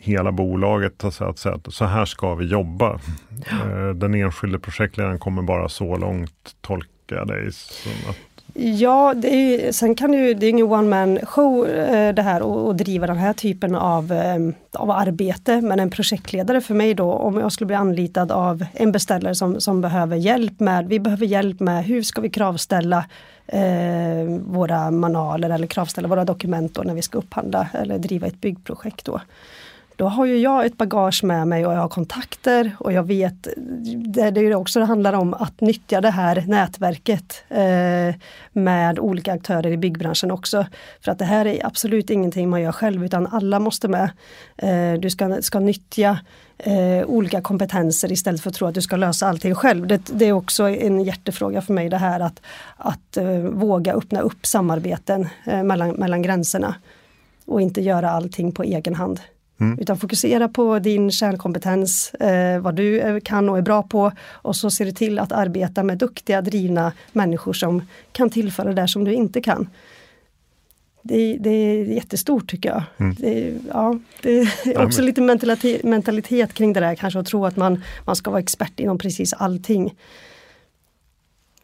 hela 0.00 0.32
bolaget 0.32 1.04
att 1.04 1.14
säga 1.14 1.54
att 1.54 1.74
så 1.74 1.84
här 1.84 2.04
ska 2.04 2.34
vi 2.34 2.46
jobba. 2.46 3.00
Eh, 3.50 3.88
den 3.94 4.14
enskilde 4.14 4.58
projektledaren 4.58 5.18
kommer 5.18 5.42
bara 5.42 5.68
så 5.68 5.96
långt, 5.96 6.56
tolkar 6.60 7.16
jag 7.16 7.28
dig 7.28 7.52
som 7.52 7.92
att 8.10 8.16
Ja, 8.54 9.14
det 9.16 9.28
är, 9.28 9.72
sen 9.72 9.94
kan 9.94 10.12
ju, 10.12 10.34
det 10.34 10.46
är 10.46 10.50
ingen 10.50 10.72
one 10.72 10.88
man 10.88 11.18
show 11.26 11.68
eh, 11.68 12.14
det 12.14 12.22
här 12.22 12.42
och, 12.42 12.66
och 12.66 12.76
driva 12.76 13.06
den 13.06 13.16
här 13.16 13.32
typen 13.32 13.74
av, 13.74 14.12
eh, 14.12 14.38
av 14.72 14.90
arbete. 14.90 15.60
Men 15.60 15.80
en 15.80 15.90
projektledare 15.90 16.60
för 16.60 16.74
mig 16.74 16.94
då, 16.94 17.12
om 17.12 17.38
jag 17.38 17.52
skulle 17.52 17.66
bli 17.66 17.76
anlitad 17.76 18.32
av 18.32 18.64
en 18.72 18.92
beställare 18.92 19.34
som, 19.34 19.60
som 19.60 19.80
behöver 19.80 20.16
hjälp 20.16 20.60
med, 20.60 20.88
vi 20.88 21.00
behöver 21.00 21.26
hjälp 21.26 21.60
med 21.60 21.84
hur 21.84 22.02
ska 22.02 22.20
vi 22.20 22.30
kravställa 22.30 23.04
eh, 23.46 24.40
våra 24.46 24.90
manualer 24.90 25.50
eller 25.50 25.66
kravställa 25.66 26.08
våra 26.08 26.24
dokument 26.24 26.74
då 26.74 26.82
när 26.82 26.94
vi 26.94 27.02
ska 27.02 27.18
upphandla 27.18 27.68
eller 27.72 27.98
driva 27.98 28.26
ett 28.26 28.40
byggprojekt 28.40 29.04
då 29.04 29.20
då 30.00 30.08
har 30.08 30.26
ju 30.26 30.38
jag 30.38 30.66
ett 30.66 30.76
bagage 30.76 31.24
med 31.24 31.48
mig 31.48 31.66
och 31.66 31.72
jag 31.72 31.78
har 31.78 31.88
kontakter 31.88 32.76
och 32.78 32.92
jag 32.92 33.02
vet, 33.02 33.48
det, 33.96 34.30
det 34.30 34.40
är 34.40 34.54
också 34.54 34.78
det 34.78 34.84
handlar 34.84 35.12
om 35.12 35.34
att 35.34 35.60
nyttja 35.60 36.00
det 36.00 36.10
här 36.10 36.44
nätverket 36.46 37.44
eh, 37.48 38.14
med 38.52 38.98
olika 38.98 39.32
aktörer 39.32 39.70
i 39.70 39.76
byggbranschen 39.76 40.30
också. 40.30 40.66
För 41.00 41.12
att 41.12 41.18
det 41.18 41.24
här 41.24 41.46
är 41.46 41.66
absolut 41.66 42.10
ingenting 42.10 42.50
man 42.50 42.62
gör 42.62 42.72
själv 42.72 43.04
utan 43.04 43.26
alla 43.26 43.58
måste 43.58 43.88
med. 43.88 44.10
Eh, 44.56 45.00
du 45.00 45.10
ska, 45.10 45.42
ska 45.42 45.60
nyttja 45.60 46.18
eh, 46.58 47.04
olika 47.06 47.40
kompetenser 47.40 48.12
istället 48.12 48.40
för 48.40 48.50
att 48.50 48.56
tro 48.56 48.68
att 48.68 48.74
du 48.74 48.82
ska 48.82 48.96
lösa 48.96 49.28
allting 49.28 49.54
själv. 49.54 49.86
Det, 49.86 50.00
det 50.12 50.24
är 50.24 50.32
också 50.32 50.68
en 50.68 51.00
hjärtefråga 51.04 51.62
för 51.62 51.72
mig 51.72 51.88
det 51.88 51.98
här 51.98 52.20
att, 52.20 52.40
att 52.76 53.16
eh, 53.16 53.38
våga 53.38 53.94
öppna 53.94 54.20
upp 54.20 54.46
samarbeten 54.46 55.28
eh, 55.46 55.62
mellan, 55.62 55.90
mellan 55.90 56.22
gränserna 56.22 56.74
och 57.46 57.60
inte 57.60 57.80
göra 57.80 58.10
allting 58.10 58.52
på 58.52 58.62
egen 58.62 58.94
hand. 58.94 59.20
Mm. 59.60 59.78
Utan 59.78 59.98
fokusera 59.98 60.48
på 60.48 60.78
din 60.78 61.10
kärnkompetens, 61.10 62.14
eh, 62.14 62.60
vad 62.60 62.74
du 62.74 63.20
kan 63.20 63.48
och 63.48 63.58
är 63.58 63.62
bra 63.62 63.82
på 63.82 64.12
och 64.32 64.56
så 64.56 64.70
ser 64.70 64.84
du 64.84 64.92
till 64.92 65.18
att 65.18 65.32
arbeta 65.32 65.82
med 65.82 65.98
duktiga, 65.98 66.42
drivna 66.42 66.92
människor 67.12 67.52
som 67.52 67.82
kan 68.12 68.30
tillföra 68.30 68.72
det 68.72 68.88
som 68.88 69.04
du 69.04 69.12
inte 69.12 69.40
kan. 69.40 69.68
Det, 71.02 71.36
det 71.40 71.50
är 71.50 71.84
jättestort 71.84 72.50
tycker 72.50 72.68
jag. 72.68 72.82
Mm. 72.96 73.14
Det, 73.18 73.54
ja, 73.68 73.98
det 74.22 74.40
är 74.64 74.84
också 74.84 75.02
lite 75.02 75.20
mentalitet, 75.20 75.84
mentalitet 75.84 76.54
kring 76.54 76.72
det 76.72 76.80
där 76.80 76.94
kanske 76.94 77.20
att 77.20 77.26
tro 77.26 77.46
att 77.46 77.56
man, 77.56 77.82
man 78.04 78.16
ska 78.16 78.30
vara 78.30 78.40
expert 78.40 78.80
inom 78.80 78.98
precis 78.98 79.32
allting. 79.32 79.94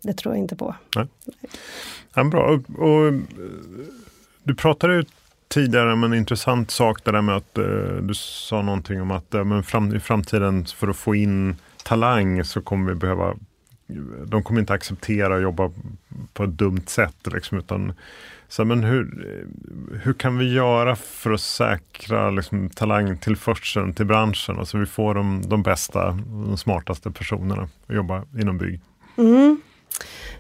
Det 0.03 0.13
tror 0.13 0.35
jag 0.35 0.43
inte 0.43 0.57
på. 0.57 0.75
Nej. 0.97 1.07
Ja, 2.15 2.25
bra. 2.25 2.45
Och, 2.45 2.89
och, 2.89 3.13
du 4.43 4.55
pratade 4.55 5.05
tidigare 5.49 5.93
om 5.93 6.05
en 6.05 6.15
intressant 6.15 6.71
sak, 6.71 7.05
det 7.05 7.13
där 7.13 7.23
med 7.23 7.37
att 7.37 7.59
eh, 7.59 7.97
du 8.03 8.15
sa 8.15 8.63
någonting 8.63 9.03
om 9.03 9.11
att 9.11 9.33
men 9.33 9.63
fram, 9.63 9.95
i 9.95 10.01
framtiden 10.01 10.65
för 10.65 10.89
att 10.89 10.97
få 10.97 11.15
in 11.15 11.57
talang 11.85 12.45
så 12.45 12.61
kommer 12.61 12.93
vi 12.93 12.95
behöva 12.95 13.35
de 14.25 14.43
kommer 14.43 14.61
inte 14.61 14.73
acceptera 14.73 15.37
att 15.37 15.43
jobba 15.43 15.71
på 16.33 16.45
ett 16.45 16.51
dumt 16.51 16.87
sätt. 16.87 17.17
Liksom, 17.33 17.59
utan, 17.59 17.93
så, 18.49 18.65
men 18.65 18.85
hur, 18.85 19.27
eh, 19.27 19.99
hur 19.99 20.13
kan 20.13 20.39
vi 20.39 20.53
göra 20.53 20.97
för 20.97 21.33
att 21.33 21.41
säkra 21.41 22.31
liksom, 22.31 22.71
talangtillförseln 22.71 23.95
till 23.95 24.07
branschen? 24.07 24.59
Alltså 24.59 24.79
vi 24.79 24.87
får 24.87 25.15
de, 25.15 25.43
de 25.49 25.63
bästa, 25.63 26.13
de 26.27 26.57
smartaste 26.57 27.11
personerna 27.11 27.69
att 27.87 27.95
jobba 27.95 28.23
inom 28.39 28.59
bygg. 28.59 28.81
Mm. 29.17 29.61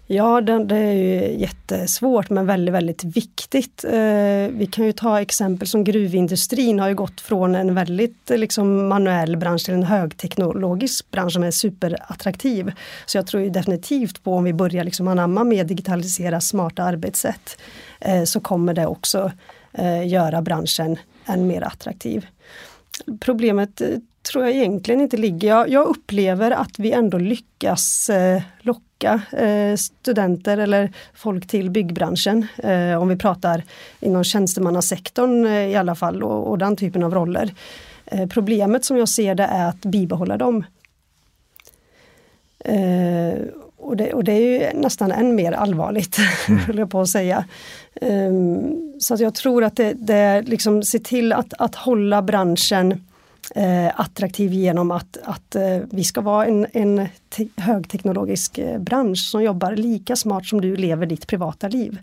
Ja, 0.09 0.40
det, 0.40 0.64
det, 0.64 0.77
är 0.77 0.92
ju 0.92 1.38
jättesvårt 1.38 2.31
men 2.31 2.47
väldigt, 2.47 2.75
väldigt 2.75 3.05
viktigt. 3.05 3.85
Eh, 3.85 4.49
vi 4.51 4.69
kan 4.73 4.85
ju 4.85 4.92
ta 4.92 5.21
exempel 5.21 5.69
som 5.69 5.85
gruvindustrin 5.85 6.79
har 6.79 6.88
ju 6.88 6.95
gått 6.95 7.21
från 7.21 7.55
en 7.55 7.75
väldigt 7.75 8.31
liksom, 8.31 8.88
manuell 8.88 9.37
bransch 9.37 9.64
till 9.64 9.75
en 9.75 9.83
högteknologisk 9.83 11.11
bransch 11.11 11.33
som 11.33 11.42
är 11.42 11.51
superattraktiv. 11.51 12.73
Så 13.07 13.19
jag 13.19 13.27
tror 13.27 13.42
ju 13.42 13.51
definitivt 13.51 14.23
på 14.23 14.35
om 14.35 14.45
vi 14.45 14.53
börjar 14.53 14.85
liksom 14.85 15.09
anamma 15.09 15.45
mer 15.45 15.64
digitalisera 15.64 16.40
smarta 16.40 16.83
arbetssätt 16.83 17.59
eh, 18.01 18.25
så 18.25 18.40
kommer 18.40 18.75
det 18.75 18.87
också 18.87 19.33
eh, 19.73 20.09
göra 20.09 20.42
branschen 20.42 20.97
än 21.27 21.47
mer 21.47 21.62
attraktiv. 21.62 22.27
Problemet 23.21 23.81
eh, 23.81 23.88
tror 24.26 24.44
jag 24.44 24.54
egentligen 24.54 25.00
inte 25.00 25.16
ligger. 25.16 25.48
Jag, 25.48 25.68
jag 25.68 25.86
upplever 25.86 26.50
att 26.50 26.78
vi 26.78 26.92
ändå 26.92 27.18
lyckas 27.18 28.10
eh, 28.10 28.42
locka 28.60 29.20
eh, 29.32 29.76
studenter 29.76 30.58
eller 30.58 30.92
folk 31.14 31.46
till 31.46 31.70
byggbranschen. 31.70 32.46
Eh, 32.58 33.02
om 33.02 33.08
vi 33.08 33.16
pratar 33.16 33.62
inom 34.00 34.24
tjänstemannasektorn 34.24 35.46
eh, 35.46 35.68
i 35.68 35.76
alla 35.76 35.94
fall 35.94 36.22
och, 36.22 36.50
och 36.50 36.58
den 36.58 36.76
typen 36.76 37.02
av 37.02 37.14
roller. 37.14 37.54
Eh, 38.06 38.26
problemet 38.26 38.84
som 38.84 38.96
jag 38.96 39.08
ser 39.08 39.34
det 39.34 39.44
är 39.44 39.68
att 39.68 39.80
bibehålla 39.80 40.36
dem. 40.36 40.64
Eh, 42.58 43.34
och, 43.76 43.96
det, 43.96 44.12
och 44.12 44.24
det 44.24 44.32
är 44.32 44.74
ju 44.74 44.80
nästan 44.80 45.12
än 45.12 45.34
mer 45.34 45.52
allvarligt, 45.52 46.18
mm. 46.48 46.60
höll 46.66 46.78
jag 46.78 46.90
på 46.90 47.00
att 47.00 47.08
säga. 47.08 47.44
Um, 48.00 48.92
så 49.00 49.14
att 49.14 49.20
jag 49.20 49.34
tror 49.34 49.64
att 49.64 49.76
det, 49.76 49.92
det 49.92 50.42
liksom 50.42 50.82
se 50.82 50.98
till 50.98 51.32
att, 51.32 51.54
att 51.58 51.74
hålla 51.74 52.22
branschen 52.22 53.04
eh, 53.54 54.00
attraktiv 54.00 54.52
genom 54.52 54.90
att, 54.90 55.16
att 55.24 55.54
eh, 55.54 55.78
vi 55.90 56.04
ska 56.04 56.20
vara 56.20 56.46
en, 56.46 56.66
en 56.72 57.09
te 57.28 57.48
högteknologisk 57.56 58.59
eh, 58.59 58.78
bransch 58.78 59.28
som 59.30 59.42
jobbar 59.42 59.72
lika 59.72 60.16
smart 60.16 60.46
som 60.46 60.61
du 60.61 60.76
lever 60.76 61.06
ditt 61.06 61.26
privata 61.26 61.68
liv. 61.68 61.98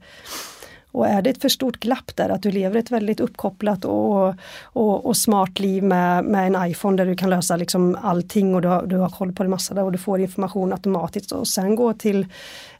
Och 0.93 1.07
är 1.07 1.21
det 1.21 1.29
ett 1.29 1.41
för 1.41 1.49
stort 1.49 1.79
glapp 1.79 2.15
där, 2.15 2.29
att 2.29 2.43
du 2.43 2.51
lever 2.51 2.79
ett 2.79 2.91
väldigt 2.91 3.19
uppkopplat 3.19 3.85
och, 3.85 4.35
och, 4.63 5.05
och, 5.05 5.17
smart 5.17 5.59
liv 5.59 5.83
med, 5.83 6.25
med 6.25 6.47
en 6.47 6.69
iPhone 6.69 6.97
där 6.97 7.05
du 7.05 7.15
kan 7.15 7.29
lösa 7.29 7.55
liksom 7.55 7.97
allting 8.01 8.55
och 8.55 8.61
du 8.61 8.67
har, 8.67 8.85
du 8.85 8.97
har 8.97 9.09
koll 9.09 9.33
på 9.33 9.43
det 9.43 9.49
massa 9.49 9.73
där 9.73 9.83
och 9.83 9.91
du 9.91 9.97
får 9.97 10.19
information 10.19 10.73
automatiskt 10.73 11.31
och 11.31 11.47
sen 11.47 11.75
gå 11.75 11.93
till 11.93 12.27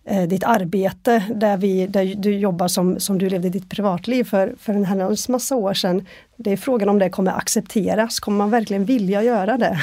eh, 0.03 0.23
ditt 0.23 0.43
arbete 0.43 1.23
där, 1.35 1.57
vi, 1.57 1.87
där 1.87 2.15
du 2.15 2.37
jobbar 2.37 2.67
som, 2.67 2.99
som 2.99 3.17
du 3.17 3.29
levde 3.29 3.49
ditt 3.49 3.69
privatliv 3.69 4.23
för, 4.23 4.55
för 4.59 4.73
en 4.73 4.85
herrans 4.85 5.29
massa 5.29 5.55
år 5.55 5.73
sedan. 5.73 6.05
Det 6.43 6.51
är 6.51 6.57
frågan 6.57 6.89
om 6.89 6.99
det 6.99 7.09
kommer 7.09 7.31
accepteras, 7.31 8.19
kommer 8.19 8.37
man 8.37 8.49
verkligen 8.49 8.85
vilja 8.85 9.23
göra 9.23 9.57
det? 9.57 9.79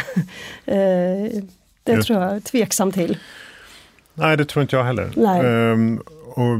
eh, 0.64 1.42
det 1.82 2.02
tror 2.02 2.22
jag 2.22 2.36
är 2.36 2.40
tveksam 2.40 2.92
till. 2.92 3.18
Nej, 4.14 4.36
det 4.36 4.44
tror 4.44 4.62
inte 4.62 4.76
jag 4.76 4.84
heller. 4.84 5.42
Ehm, 5.44 6.00
och 6.34 6.58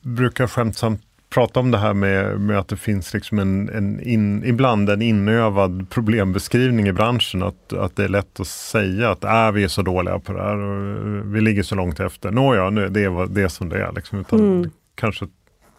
brukar 0.00 0.46
skämtsamt 0.46 1.02
prata 1.30 1.60
om 1.60 1.70
det 1.70 1.78
här 1.78 1.94
med, 1.94 2.40
med 2.40 2.58
att 2.58 2.68
det 2.68 2.76
finns 2.76 3.14
liksom 3.14 3.38
en, 3.38 3.68
en 3.68 4.00
in, 4.00 4.44
ibland 4.44 4.90
en 4.90 5.02
inövad 5.02 5.90
problembeskrivning 5.90 6.88
i 6.88 6.92
branschen. 6.92 7.42
Att, 7.42 7.72
att 7.72 7.96
det 7.96 8.04
är 8.04 8.08
lätt 8.08 8.40
att 8.40 8.46
säga 8.46 9.10
att 9.10 9.24
äh, 9.24 9.52
vi 9.52 9.64
är 9.64 9.68
så 9.68 9.82
dåliga 9.82 10.18
på 10.18 10.32
det 10.32 10.42
här 10.42 10.56
och 10.56 11.34
vi 11.34 11.40
ligger 11.40 11.62
så 11.62 11.74
långt 11.74 12.00
efter. 12.00 12.30
Nåja, 12.30 12.70
nu, 12.70 12.88
det 12.88 13.04
är 13.04 13.26
det 13.26 13.48
som 13.48 13.68
det 13.68 13.82
är. 13.82 13.92
Liksom, 13.92 14.20
utan 14.20 14.38
mm. 14.38 14.70
Kanske 14.94 15.26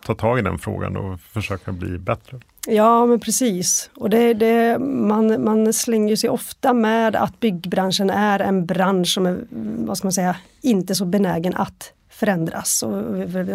ta 0.06 0.16
tag 0.16 0.40
i 0.40 0.42
den 0.42 0.60
frågan 0.60 0.98
och 0.98 1.20
försöka 1.22 1.72
bli 1.72 1.98
bättre. 1.98 2.40
Ja 2.68 3.06
men 3.06 3.20
precis. 3.20 3.90
Och 3.96 4.10
det, 4.10 4.34
det, 4.34 4.80
man, 4.80 5.44
man 5.44 5.74
slänger 5.74 6.16
sig 6.16 6.30
ofta 6.30 6.74
med 6.74 7.16
att 7.16 7.40
byggbranschen 7.40 8.10
är 8.10 8.40
en 8.40 8.66
bransch 8.66 9.14
som 9.14 9.26
är, 9.26 9.40
vad 9.86 9.98
ska 9.98 10.06
man 10.06 10.14
säga, 10.14 10.36
inte 10.62 10.96
så 10.96 11.06
benägen 11.06 11.56
att 11.56 11.94
förändras. 12.12 12.84
Och 12.84 12.92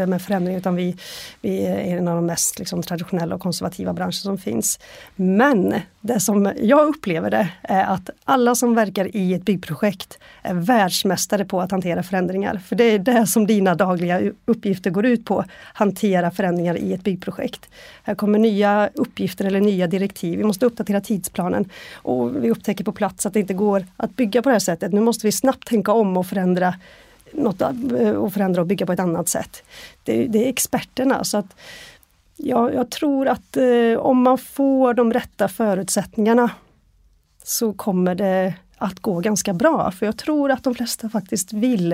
med 0.09 0.23
förändring, 0.23 0.57
utan 0.57 0.77
vi, 0.77 0.97
vi 1.41 1.67
är 1.67 1.97
en 1.99 2.09
av 2.09 2.17
de 2.17 2.27
mest 2.27 2.59
liksom, 2.59 2.83
traditionella 2.83 3.35
och 3.35 3.41
konservativa 3.41 3.93
branscher 3.93 4.13
som 4.13 4.39
finns. 4.39 4.79
Men 5.17 5.75
det 6.01 6.21
som 6.21 6.53
jag 6.61 6.89
upplever 6.89 7.31
det 7.31 7.49
är 7.63 7.85
att 7.85 8.11
alla 8.25 8.55
som 8.55 8.75
verkar 8.75 9.17
i 9.17 9.35
ett 9.35 9.45
byggprojekt 9.45 10.19
är 10.43 10.55
världsmästare 10.55 11.45
på 11.45 11.61
att 11.61 11.71
hantera 11.71 12.03
förändringar. 12.03 12.61
För 12.67 12.77
det 12.77 12.85
är 12.85 12.99
det 12.99 13.27
som 13.27 13.47
dina 13.47 13.75
dagliga 13.75 14.33
uppgifter 14.45 14.91
går 14.91 15.07
ut 15.07 15.25
på. 15.25 15.45
Hantera 15.75 16.31
förändringar 16.31 16.77
i 16.77 16.93
ett 16.93 17.03
byggprojekt. 17.03 17.69
Här 18.03 18.15
kommer 18.15 18.39
nya 18.39 18.91
uppgifter 18.95 19.45
eller 19.45 19.61
nya 19.61 19.87
direktiv. 19.87 20.39
Vi 20.39 20.45
måste 20.45 20.67
uppdatera 20.67 21.01
tidsplanen 21.01 21.69
och 21.95 22.45
vi 22.45 22.51
upptäcker 22.51 22.85
på 22.85 22.93
plats 22.93 23.27
att 23.27 23.33
det 23.33 23.41
inte 23.41 23.55
går 23.55 23.87
att 23.97 24.17
bygga 24.17 24.43
på 24.43 24.49
det 24.49 24.55
här 24.55 24.61
sättet. 24.61 24.93
Nu 24.93 25.01
måste 25.01 25.27
vi 25.27 25.33
snabbt 25.33 25.69
tänka 25.69 25.93
om 25.93 26.17
och 26.17 26.27
förändra 26.27 26.75
något 27.33 27.63
att 27.63 27.93
eh, 27.93 28.29
förändra 28.29 28.61
och 28.61 28.67
bygga 28.67 28.87
på 28.87 28.93
ett 28.93 29.01
annat 29.01 29.29
sätt. 29.29 29.63
Det, 30.05 30.27
det 30.27 30.45
är 30.45 30.49
experterna. 30.49 31.25
så 31.25 31.39
att 31.39 31.57
ja, 32.37 32.73
Jag 32.73 32.91
tror 32.91 33.29
att 33.29 33.57
eh, 33.57 33.99
om 33.99 34.23
man 34.23 34.39
får 34.39 34.95
de 34.95 35.13
rätta 35.13 35.49
förutsättningarna 35.49 36.51
så 37.43 37.73
kommer 37.73 38.15
det 38.15 38.55
att 38.79 39.01
gå 39.01 39.21
ganska 39.21 39.53
bra. 39.53 39.91
För 39.91 40.07
jag 40.07 40.17
tror 40.17 40.51
att 40.51 40.65
de 40.65 40.75
flesta 40.75 41.09
faktiskt 41.09 41.53
vill, 41.53 41.93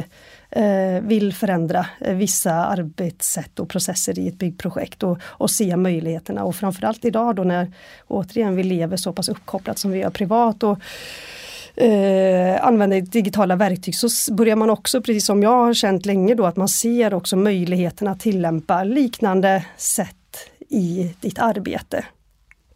eh, 0.51 1.01
vill 1.03 1.35
förändra 1.35 1.87
eh, 2.01 2.15
vissa 2.15 2.53
arbetssätt 2.53 3.59
och 3.59 3.69
processer 3.69 4.19
i 4.19 4.29
ett 4.29 4.39
byggprojekt 4.39 5.03
och, 5.03 5.19
och 5.23 5.51
se 5.51 5.77
möjligheterna. 5.77 6.45
Och 6.45 6.57
framförallt 6.57 7.05
idag 7.05 7.37
då 7.37 7.45
när 7.45 7.73
återigen 8.09 8.57
vi 8.57 8.63
lever 8.63 8.97
så 8.97 9.13
pass 9.13 9.29
uppkopplat 9.29 9.79
som 9.79 9.91
vi 9.91 9.99
gör 9.99 10.11
privat 10.11 10.63
och 10.63 10.79
eh, 11.75 12.65
använder 12.67 13.01
digitala 13.01 13.57
verktyg 13.57 13.95
så 13.95 14.35
börjar 14.35 14.57
man 14.57 14.71
också, 14.71 15.03
precis 15.03 15.27
som 15.27 15.43
jag 15.43 15.51
har 15.51 15.75
känt 15.75 16.07
länge 16.07 16.35
då, 16.35 16.47
att 16.47 16.57
man 16.57 16.69
ser 16.69 17.15
också 17.15 17.37
möjligheten 17.37 18.09
att 18.09 18.21
tillämpa 18.21 18.85
liknande 18.85 19.65
sätt 19.77 20.17
i 20.69 21.15
ditt 21.21 21.39
arbete. 21.39 22.05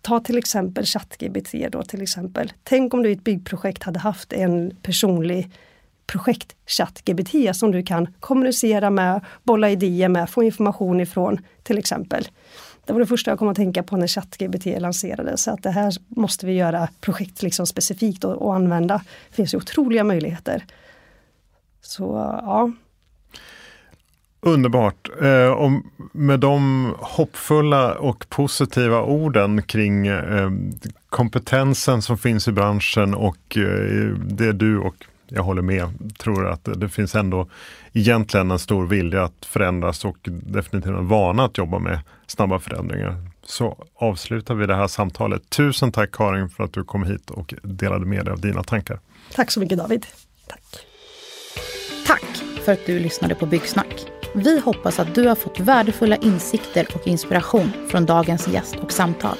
Ta 0.00 0.20
till 0.20 0.38
exempel 0.38 0.84
ChatGPT 0.84 1.54
då 1.72 1.82
till 1.82 2.02
exempel. 2.02 2.52
Tänk 2.62 2.94
om 2.94 3.02
du 3.02 3.08
i 3.08 3.12
ett 3.12 3.24
byggprojekt 3.24 3.82
hade 3.82 3.98
haft 3.98 4.32
en 4.32 4.76
personlig 4.82 5.50
projekt 6.06 6.56
ChatGPT 6.66 7.56
som 7.56 7.72
du 7.72 7.82
kan 7.82 8.06
kommunicera 8.20 8.90
med, 8.90 9.20
bolla 9.42 9.70
idéer 9.70 10.08
med, 10.08 10.30
få 10.30 10.42
information 10.42 11.00
ifrån 11.00 11.38
till 11.62 11.78
exempel. 11.78 12.28
Det 12.86 12.92
var 12.92 13.00
det 13.00 13.06
första 13.06 13.30
jag 13.30 13.38
kom 13.38 13.48
att 13.48 13.56
tänka 13.56 13.82
på 13.82 13.96
när 13.96 14.06
ChatGPT 14.06 14.66
lanserades. 14.80 15.42
Så 15.42 15.50
att 15.50 15.62
det 15.62 15.70
här 15.70 15.92
måste 16.08 16.46
vi 16.46 16.52
göra 16.52 16.88
projekt 17.00 17.42
liksom 17.42 17.66
specifikt 17.66 18.24
och, 18.24 18.42
och 18.42 18.54
använda. 18.54 19.00
Det 19.28 19.36
finns 19.36 19.54
ju 19.54 19.58
otroliga 19.58 20.04
möjligheter. 20.04 20.64
Så 21.80 22.02
ja. 22.42 22.72
Underbart! 24.40 25.10
Eh, 25.22 25.48
och 25.48 25.70
med 26.12 26.40
de 26.40 26.94
hoppfulla 26.98 27.94
och 27.94 28.28
positiva 28.28 29.02
orden 29.02 29.62
kring 29.62 30.06
eh, 30.06 30.50
kompetensen 31.08 32.02
som 32.02 32.18
finns 32.18 32.48
i 32.48 32.52
branschen 32.52 33.14
och 33.14 33.56
eh, 33.56 34.08
det 34.18 34.52
du 34.52 34.78
och 34.78 34.94
jag 35.28 35.42
håller 35.42 35.62
med, 35.62 36.12
tror 36.18 36.48
att 36.48 36.68
det 36.76 36.88
finns 36.88 37.14
ändå 37.14 37.48
egentligen 37.96 38.50
en 38.50 38.58
stor 38.58 38.86
vilja 38.86 39.24
att 39.24 39.44
förändras 39.44 40.04
och 40.04 40.16
definitivt 40.24 40.92
en 40.92 41.08
vana 41.08 41.44
att 41.44 41.58
jobba 41.58 41.78
med 41.78 42.00
snabba 42.26 42.58
förändringar. 42.58 43.16
Så 43.42 43.86
avslutar 43.94 44.54
vi 44.54 44.66
det 44.66 44.74
här 44.74 44.86
samtalet. 44.86 45.50
Tusen 45.50 45.92
tack 45.92 46.10
Karin 46.12 46.48
för 46.48 46.64
att 46.64 46.72
du 46.72 46.84
kom 46.84 47.04
hit 47.04 47.30
och 47.30 47.54
delade 47.62 48.06
med 48.06 48.24
dig 48.24 48.32
av 48.32 48.40
dina 48.40 48.62
tankar. 48.62 49.00
Tack 49.34 49.50
så 49.50 49.60
mycket 49.60 49.78
David. 49.78 50.06
Tack. 50.48 50.62
Tack 52.06 52.42
för 52.64 52.72
att 52.72 52.86
du 52.86 52.98
lyssnade 52.98 53.34
på 53.34 53.46
Byggsnack. 53.46 54.06
Vi 54.34 54.60
hoppas 54.60 54.98
att 54.98 55.14
du 55.14 55.28
har 55.28 55.34
fått 55.34 55.60
värdefulla 55.60 56.16
insikter 56.16 56.86
och 56.94 57.06
inspiration 57.06 57.72
från 57.90 58.06
dagens 58.06 58.48
gäst 58.48 58.76
och 58.76 58.92
samtal. 58.92 59.36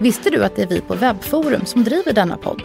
Visste 0.00 0.30
du 0.30 0.44
att 0.44 0.56
det 0.56 0.62
är 0.62 0.66
vi 0.66 0.80
på 0.80 0.94
Webbforum 0.94 1.66
som 1.66 1.84
driver 1.84 2.12
denna 2.12 2.36
podd? 2.36 2.62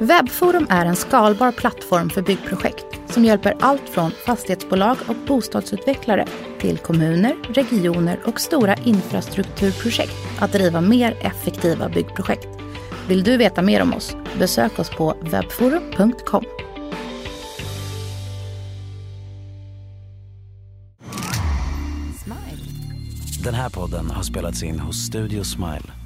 Webbforum 0.00 0.66
är 0.70 0.86
en 0.86 0.96
skalbar 0.96 1.52
plattform 1.52 2.10
för 2.10 2.22
byggprojekt 2.22 2.95
som 3.16 3.24
hjälper 3.24 3.56
allt 3.60 3.88
från 3.88 4.10
fastighetsbolag 4.10 4.96
och 5.08 5.16
bostadsutvecklare 5.26 6.26
till 6.58 6.78
kommuner, 6.78 7.36
regioner 7.48 8.20
och 8.24 8.40
stora 8.40 8.74
infrastrukturprojekt 8.74 10.12
att 10.38 10.52
driva 10.52 10.80
mer 10.80 11.16
effektiva 11.20 11.88
byggprojekt. 11.88 12.48
Vill 13.08 13.22
du 13.22 13.36
veta 13.36 13.62
mer 13.62 13.82
om 13.82 13.94
oss? 13.94 14.16
Besök 14.38 14.78
oss 14.78 14.90
på 14.90 15.16
webbforum.com. 15.20 16.44
Den 23.44 23.54
här 23.54 23.70
podden 23.70 24.10
har 24.10 24.22
spelats 24.22 24.62
in 24.62 24.80
hos 24.80 24.96
Studio 24.96 25.44
Smile 25.44 26.05